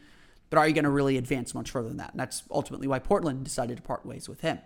But 0.50 0.60
are 0.60 0.68
you 0.68 0.74
going 0.74 0.86
to 0.86 0.90
really 0.90 1.18
advance 1.18 1.54
much 1.54 1.72
further 1.72 1.88
than 1.88 1.98
that? 1.98 2.12
And 2.12 2.20
that's 2.20 2.44
ultimately 2.50 2.88
why 2.88 3.00
Portland 3.00 3.44
decided 3.44 3.78
to 3.78 3.84
part 3.84 4.06
ways 4.06 4.30
with 4.30 4.42
him. 4.42 4.60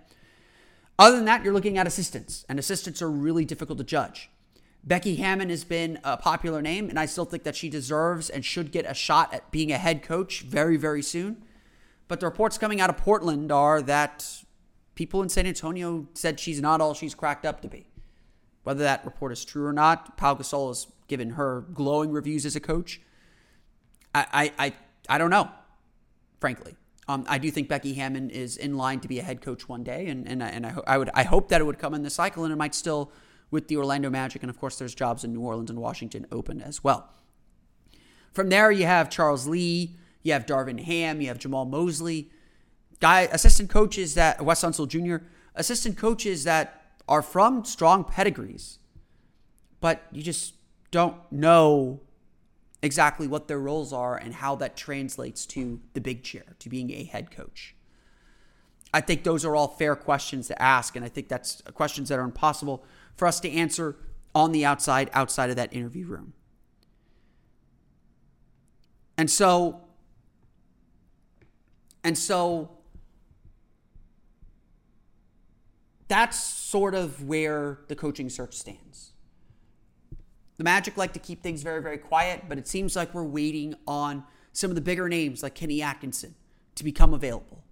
Other 0.98 1.16
than 1.16 1.26
that, 1.26 1.44
you're 1.44 1.54
looking 1.54 1.78
at 1.78 1.88
assistants, 1.88 2.46
and 2.50 2.60
assistants 2.60 3.02
are 3.02 3.10
really 3.10 3.46
difficult 3.46 3.78
to 3.78 3.86
judge. 3.86 4.30
Becky 4.84 5.16
Hammon 5.18 5.50
has 5.50 5.64
been 5.64 6.00
a 6.04 6.18
popular 6.18 6.62
name, 6.62 6.90
and 6.90 7.00
I 7.00 7.06
still 7.06 7.26
think 7.26 7.44
that 7.44 7.56
she 7.56 7.70
deserves 7.70 8.30
and 8.30 8.44
should 8.44 8.72
get 8.72 8.86
a 8.90 8.94
shot 8.94 9.34
at 9.34 9.52
being 9.52 9.72
a 9.72 9.78
head 9.78 10.02
coach 10.02 10.42
very, 10.42 10.78
very 10.78 11.02
soon. 11.02 11.44
But 12.08 12.20
the 12.20 12.26
reports 12.26 12.58
coming 12.58 12.82
out 12.82 12.90
of 12.90 12.98
Portland 12.98 13.52
are 13.52 13.82
that 13.84 14.44
people 14.96 15.22
in 15.22 15.30
San 15.30 15.46
Antonio 15.46 16.08
said 16.14 16.40
she's 16.40 16.62
not 16.62 16.82
all 16.82 16.94
she's 16.94 17.14
cracked 17.14 17.46
up 17.46 17.62
to 17.62 17.68
be. 17.68 17.88
Whether 18.64 18.84
that 18.84 19.06
report 19.06 19.32
is 19.32 19.46
true 19.46 19.66
or 19.66 19.74
not, 19.74 20.18
Pau 20.18 20.36
Gasol 20.36 20.70
has 20.70 20.88
given 21.08 21.32
her 21.32 21.66
glowing 21.74 22.12
reviews 22.12 22.46
as 22.46 22.56
a 22.56 22.60
coach. 22.60 23.02
I, 24.14 24.52
I, 24.58 24.66
I, 24.66 24.74
I 25.08 25.18
don't 25.18 25.30
know, 25.30 25.50
frankly. 26.40 26.76
Um, 27.08 27.26
I 27.28 27.38
do 27.38 27.50
think 27.52 27.68
Becky 27.68 27.94
Hammon 27.94 28.30
is 28.30 28.58
in 28.58 28.78
line 28.78 29.00
to 29.00 29.08
be 29.08 29.20
a 29.20 29.24
head 29.24 29.42
coach 29.42 29.68
one 29.68 29.84
day, 29.84 30.08
and 30.08 30.28
and, 30.28 30.44
and 30.44 30.66
I, 30.66 30.76
I 30.86 30.98
would 31.00 31.10
I 31.16 31.24
hope 31.24 31.50
that 31.50 31.60
it 31.60 31.64
would 31.64 31.80
come 31.80 31.96
in 31.96 32.04
the 32.04 32.10
cycle, 32.12 32.44
and 32.44 32.54
it 32.54 32.56
might 32.56 32.76
still 32.76 33.12
with 33.52 33.68
the 33.68 33.78
Orlando 33.78 34.10
Magic, 34.10 34.44
and 34.44 34.50
of 34.50 34.60
course, 34.60 34.78
there's 34.78 34.96
jobs 34.96 35.24
in 35.24 35.34
New 35.34 35.42
Orleans 35.42 35.70
and 35.70 35.80
Washington 35.80 36.26
open 36.32 36.62
as 36.62 36.84
well. 36.84 37.10
From 38.32 38.50
there, 38.50 38.72
you 38.72 38.86
have 38.86 39.10
Charles 39.10 39.48
Lee, 39.48 39.96
you 40.24 40.34
have 40.34 40.46
Darvin 40.46 40.80
Ham, 40.82 41.22
you 41.22 41.28
have 41.28 41.40
Jamahl 41.40 41.70
Mosley, 41.70 42.30
guy 43.00 43.22
assistant 43.32 43.70
coaches 43.70 44.14
that 44.16 44.44
Wes 44.44 44.64
Unseld 44.64 44.90
Jr. 44.90 45.26
assistant 45.56 45.98
coaches 45.98 46.44
that 46.44 46.82
are 47.08 47.22
from 47.22 47.66
strong 47.66 48.04
pedigrees, 48.04 48.80
but 49.82 50.04
you 50.12 50.22
just 50.22 50.54
don't 50.92 51.16
know 51.32 52.02
exactly 52.82 53.28
what 53.28 53.48
their 53.48 53.60
roles 53.60 53.92
are 53.92 54.16
and 54.16 54.36
how 54.36 54.56
that 54.56 54.78
translates 54.78 55.46
to 55.46 55.80
the 55.94 56.02
big 56.02 56.24
chair, 56.24 56.56
to 56.60 56.70
being 56.70 56.92
a 56.92 57.04
head 57.04 57.32
coach. 57.32 57.76
I 58.94 59.02
think 59.02 59.24
those 59.24 59.46
are 59.46 59.56
all 59.56 59.68
fair 59.68 59.96
questions 59.96 60.48
to 60.48 60.62
ask, 60.62 60.96
and 60.96 61.06
I 61.06 61.10
think 61.10 61.28
that's 61.28 61.62
questions 61.74 62.10
that 62.10 62.20
are 62.20 62.24
impossible 62.24 62.84
for 63.20 63.28
us 63.28 63.42
to 63.42 63.52
answer 63.52 63.98
on 64.34 64.54
the 64.54 64.66
outside, 64.66 65.10
outside 65.14 65.50
of 65.50 65.58
that 65.58 65.74
interview 65.74 66.08
room. 66.08 66.32
And 69.18 69.30
so, 69.30 69.82
and 72.02 72.18
so 72.18 72.72
that's 76.08 76.42
sort 76.42 76.96
of 76.96 77.26
where 77.26 77.80
the 77.90 77.96
coaching 77.96 78.30
search 78.30 78.56
stands. 78.56 79.12
The 80.56 80.64
Magic 80.64 80.96
like 80.96 81.12
to 81.14 81.20
keep 81.20 81.44
things 81.44 81.62
very, 81.62 81.82
very 81.82 81.98
quiet, 81.98 82.44
but 82.48 82.58
it 82.58 82.70
seems 82.70 82.96
like 82.96 83.14
we're 83.14 83.24
waiting 83.24 83.76
on 83.86 84.24
some 84.54 84.72
of 84.72 84.76
the 84.76 84.82
bigger 84.82 85.10
names 85.10 85.44
like 85.44 85.56
Kenny 85.56 85.82
Atkinson 85.82 86.36
to 86.76 86.86
become 86.86 87.14
available 87.14 87.66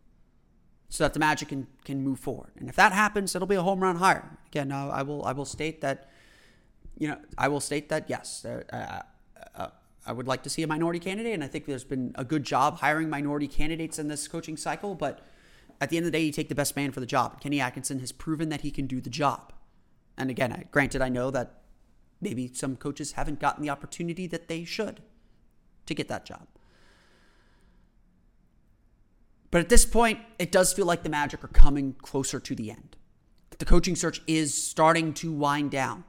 so 0.89 1.03
that 1.03 1.13
the 1.13 1.19
Magic 1.19 1.49
can, 1.49 1.67
can 1.83 2.03
move 2.03 2.19
forward. 2.19 2.51
And 2.57 2.69
if 2.69 2.75
that 2.75 2.93
happens, 2.93 3.35
it'll 3.35 3.47
be 3.47 3.55
a 3.55 3.61
home 3.61 3.81
run 3.81 3.97
hire. 3.97 4.37
Again, 4.47 4.71
uh, 4.71 4.87
I 4.87 5.03
will 5.03 5.23
I 5.25 5.33
will 5.33 5.45
state 5.45 5.81
that, 5.81 6.09
you 6.97 7.07
know, 7.07 7.17
I 7.37 7.47
will 7.49 7.59
state 7.59 7.89
that 7.89 8.09
yes, 8.09 8.45
uh, 8.45 8.63
uh, 8.71 9.01
uh, 9.55 9.69
I 10.05 10.13
would 10.13 10.27
like 10.27 10.43
to 10.43 10.49
see 10.49 10.63
a 10.63 10.67
minority 10.67 10.99
candidate, 10.99 11.33
and 11.33 11.43
I 11.43 11.47
think 11.47 11.65
there's 11.65 11.83
been 11.83 12.13
a 12.15 12.23
good 12.23 12.43
job 12.43 12.79
hiring 12.79 13.09
minority 13.09 13.47
candidates 13.47 13.99
in 13.99 14.07
this 14.07 14.27
coaching 14.27 14.55
cycle. 14.55 14.95
But 14.95 15.19
at 15.81 15.89
the 15.89 15.97
end 15.97 16.05
of 16.05 16.11
the 16.11 16.17
day, 16.17 16.23
you 16.23 16.31
take 16.31 16.49
the 16.49 16.55
best 16.55 16.75
man 16.75 16.91
for 16.91 17.01
the 17.01 17.05
job. 17.05 17.41
Kenny 17.41 17.59
Atkinson 17.59 17.99
has 17.99 18.11
proven 18.11 18.49
that 18.49 18.61
he 18.61 18.71
can 18.71 18.87
do 18.87 19.01
the 19.01 19.09
job. 19.09 19.51
And 20.17 20.29
again, 20.29 20.67
granted, 20.71 21.01
I 21.01 21.09
know 21.09 21.29
that 21.31 21.61
maybe 22.21 22.51
some 22.53 22.77
coaches 22.77 23.11
haven't 23.11 23.39
gotten 23.39 23.61
the 23.61 23.69
opportunity 23.69 24.25
that 24.27 24.47
they 24.47 24.63
should 24.63 25.01
to 25.85 25.93
get 25.93 26.07
that 26.07 26.25
job. 26.25 26.47
But 29.51 29.61
at 29.61 29.69
this 29.69 29.85
point, 29.85 30.19
it 30.39 30.51
does 30.51 30.73
feel 30.73 30.85
like 30.85 31.03
the 31.03 31.09
Magic 31.09 31.43
are 31.43 31.49
coming 31.49 31.93
closer 32.01 32.39
to 32.39 32.55
the 32.55 32.69
end. 32.71 32.97
The 33.59 33.65
coaching 33.65 33.95
search 33.95 34.21
is 34.27 34.53
starting 34.53 35.13
to 35.15 35.31
wind 35.31 35.71
down. 35.71 36.03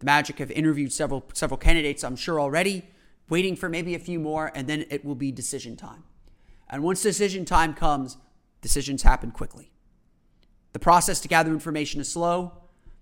The 0.00 0.06
Magic 0.06 0.38
have 0.38 0.50
interviewed 0.50 0.92
several 0.92 1.24
several 1.34 1.58
candidates, 1.58 2.02
I'm 2.02 2.16
sure 2.16 2.40
already, 2.40 2.84
waiting 3.28 3.56
for 3.56 3.68
maybe 3.68 3.94
a 3.94 3.98
few 3.98 4.18
more, 4.18 4.50
and 4.54 4.66
then 4.66 4.86
it 4.90 5.04
will 5.04 5.14
be 5.14 5.30
decision 5.30 5.76
time. 5.76 6.04
And 6.68 6.82
once 6.82 7.02
decision 7.02 7.44
time 7.44 7.74
comes, 7.74 8.16
decisions 8.60 9.02
happen 9.02 9.30
quickly. 9.30 9.70
The 10.72 10.78
process 10.78 11.20
to 11.20 11.28
gather 11.28 11.52
information 11.52 12.00
is 12.00 12.10
slow, 12.10 12.52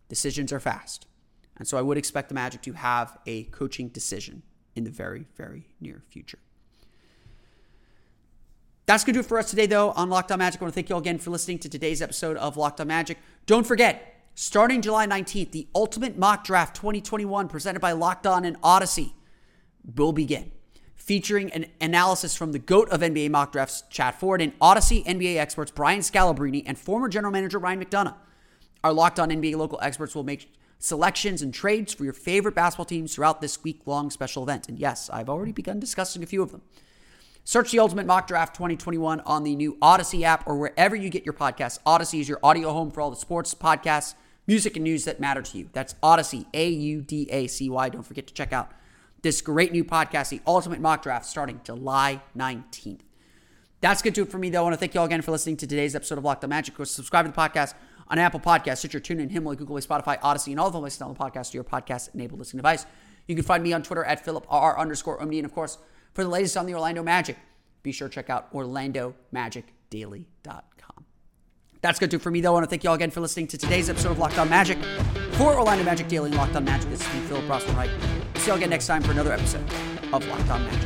decisions 0.09 0.53
are 0.53 0.61
fast. 0.61 1.07
And 1.57 1.67
so 1.67 1.79
I 1.79 1.83
would 1.83 1.99
expect 1.99 2.29
the 2.29 2.35
Magic 2.35 2.63
to 2.63 2.73
have 2.75 3.19
a 3.27 3.45
coaching 3.45 3.89
decision 3.89 4.43
in 4.75 4.85
the 4.85 4.91
very, 4.91 5.27
very 5.37 5.69
near 5.81 6.03
future. 6.09 6.39
That's 8.87 9.03
going 9.03 9.14
to 9.14 9.20
do 9.20 9.25
it 9.25 9.29
for 9.29 9.37
us 9.37 9.51
today, 9.51 9.66
though, 9.66 9.90
on 9.90 10.11
Locked 10.11 10.31
On 10.31 10.38
Magic. 10.38 10.62
I 10.62 10.64
want 10.64 10.72
to 10.72 10.77
thank 10.77 10.88
you 10.88 10.94
all 10.94 11.01
again 11.01 11.18
for 11.18 11.31
listening 11.31 11.59
to 11.59 11.68
today's 11.68 12.01
episode 12.01 12.37
of 12.37 12.57
Locked 12.57 12.81
On 12.81 12.87
Magic. 12.87 13.18
Don't 13.44 13.66
forget, 13.66 14.22
starting 14.37 14.81
July 14.81 15.09
19th, 15.09 15.51
the 15.51 15.66
Ultimate 15.75 16.16
Mock 16.16 16.44
Draft 16.44 16.77
2021 16.77 17.49
presented 17.49 17.81
by 17.81 17.90
Locked 17.90 18.29
On 18.29 18.44
and 18.44 18.61
Audacy 18.61 19.14
will 19.96 20.12
begin, 20.12 20.53
featuring 20.94 21.51
an 21.51 21.66
analysis 21.81 22.37
from 22.37 22.53
the 22.53 22.61
GOAT 22.61 22.88
of 22.90 23.01
NBA 23.01 23.29
mock 23.29 23.51
drafts, 23.51 23.83
Chad 23.90 24.14
Ford, 24.14 24.40
and 24.40 24.57
Audacy 24.61 25.05
NBA 25.05 25.37
experts 25.37 25.72
Brian 25.72 25.99
Scalabrine 25.99 26.62
and 26.64 26.79
former 26.79 27.09
general 27.09 27.33
manager 27.33 27.59
Ryan 27.59 27.85
McDonough. 27.85 28.14
Our 28.85 28.92
Locked 28.92 29.18
On 29.18 29.31
NBA 29.31 29.57
local 29.57 29.81
experts 29.83 30.14
will 30.14 30.22
make 30.22 30.53
selections 30.79 31.42
and 31.42 31.53
trades 31.53 31.92
for 31.92 32.05
your 32.05 32.12
favorite 32.12 32.55
basketball 32.55 32.85
teams 32.85 33.16
throughout 33.16 33.40
this 33.40 33.64
week 33.64 33.81
long 33.85 34.11
special 34.11 34.44
event. 34.44 34.68
And 34.68 34.79
yes, 34.79 35.11
I've 35.11 35.29
already 35.29 35.51
begun 35.51 35.81
discussing 35.81 36.22
a 36.22 36.27
few 36.27 36.40
of 36.40 36.53
them. 36.53 36.62
Search 37.49 37.71
the 37.71 37.79
Ultimate 37.79 38.07
Mock 38.07 38.27
Draft 38.27 38.57
2021 38.57 39.21
on 39.21 39.45
the 39.45 39.55
new 39.55 39.77
Audacy 39.77 40.23
app 40.23 40.49
or 40.49 40.59
wherever 40.59 40.97
you 40.97 41.09
get 41.09 41.25
your 41.25 41.33
podcasts. 41.33 41.79
Audacy 41.87 42.19
is 42.19 42.29
your 42.29 42.41
audio 42.43 42.73
home 42.73 42.91
for 42.91 43.01
all 43.01 43.09
the 43.09 43.15
sports, 43.15 43.55
podcasts, 43.55 44.15
music, 44.49 44.75
and 44.75 44.83
news 44.83 45.05
that 45.05 45.21
matter 45.21 45.43
to 45.43 45.59
you. 45.59 45.71
That's 45.73 45.95
Audacy, 46.03 46.47
A 46.55 46.69
U 46.69 47.01
D 47.03 47.29
A 47.31 47.47
C 47.47 47.71
Y. 47.71 47.89
Don't 47.89 48.03
forget 48.03 48.27
to 48.27 48.35
check 48.35 48.53
out 48.53 48.73
this 49.23 49.41
great 49.41 49.71
new 49.71 49.85
podcast, 49.85 50.31
the 50.31 50.41
Ultimate 50.45 50.81
Mock 50.81 51.05
Draft, 51.05 51.25
starting 51.25 51.61
July 51.63 52.21
19th. 52.37 53.03
That's 53.81 54.03
going 54.03 54.15
to 54.15 54.23
it 54.23 54.29
for 54.29 54.39
me, 54.39 54.51
though. 54.51 54.63
I 54.63 54.63
want 54.63 54.75
to 54.75 54.81
thank 54.81 54.95
you 54.95 54.99
all 54.99 55.07
again 55.07 55.23
for 55.23 55.31
listening 55.31 55.57
to 55.59 55.69
today's 55.69 55.95
episode 55.95 56.19
of 56.19 56.25
Locked 56.25 56.43
On 56.43 56.51
Magic. 56.51 56.75
Go 56.75 56.83
subscribe 56.83 57.27
to 57.27 57.31
the 57.31 57.37
podcast 57.37 57.75
on 58.09 58.19
Apple 58.19 58.41
Podcasts, 58.41 58.79
Stitcher, 58.79 58.99
TuneIn, 58.99 59.31
Himalaya, 59.31 59.57
Google 59.57 59.79
Play, 59.79 59.87
Spotify, 59.87 60.21
Audacy, 60.21 60.49
and 60.49 60.59
all 60.59 60.73
the 60.73 60.81
places 60.81 61.01
on 61.01 61.15
the 61.15 61.21
podcast 61.21 61.53
to 61.53 61.59
your 61.59 61.65
podcast-enabled 61.65 62.41
listening 62.41 62.59
device. 62.59 62.87
You 63.29 63.37
can 63.37 63.45
find 63.45 63.63
me 63.63 63.73
on 63.73 63.85
Twitter 63.85 64.03
at 64.03 64.27
PhilipR 64.27 64.77
underscore 64.77 65.23
Omni. 65.23 65.39
And, 65.39 65.47
of 65.47 65.55
course, 65.55 65.79
for 66.16 66.24
the 66.24 66.31
latest 66.31 66.57
on 66.57 66.64
the 66.64 66.72
Orlando 66.72 67.02
Magic, 67.02 67.37
be 67.83 67.92
sure 67.92 68.09
to 68.09 68.14
check 68.14 68.31
out 68.31 68.50
OrlandoMagicDaily.com. 68.55 71.05
That's 71.83 71.98
going 71.98 72.09
to 72.09 72.16
do 72.16 72.18
for 72.18 72.31
me, 72.31 72.40
though. 72.40 72.52
I 72.52 72.55
want 72.55 72.64
to 72.64 72.70
thank 72.70 72.85
you 72.85 72.88
all 72.88 72.96
again 72.96 73.11
for 73.11 73.20
listening 73.20 73.48
to 73.48 73.59
today's 73.59 73.90
episode 73.90 74.12
of 74.12 74.18
Locked 74.18 74.38
On 74.38 74.48
Magic. 74.48 74.79
For 75.33 75.55
Orlando 75.55 75.85
Magic 75.85 76.09
Daily 76.09 76.31
and 76.31 76.38
Locked 76.38 76.57
On 76.57 76.64
Magic, 76.64 76.88
this 76.88 77.02
has 77.02 77.14
been 77.14 77.29
Philip 77.29 77.44
Rossman-Reich. 77.44 77.90
see 78.37 78.46
y'all 78.46 78.57
again 78.57 78.70
next 78.70 78.87
time 78.87 79.02
for 79.02 79.11
another 79.11 79.33
episode 79.33 79.70
of 80.11 80.26
Locked 80.26 80.48
On 80.48 80.64
Magic. 80.64 80.86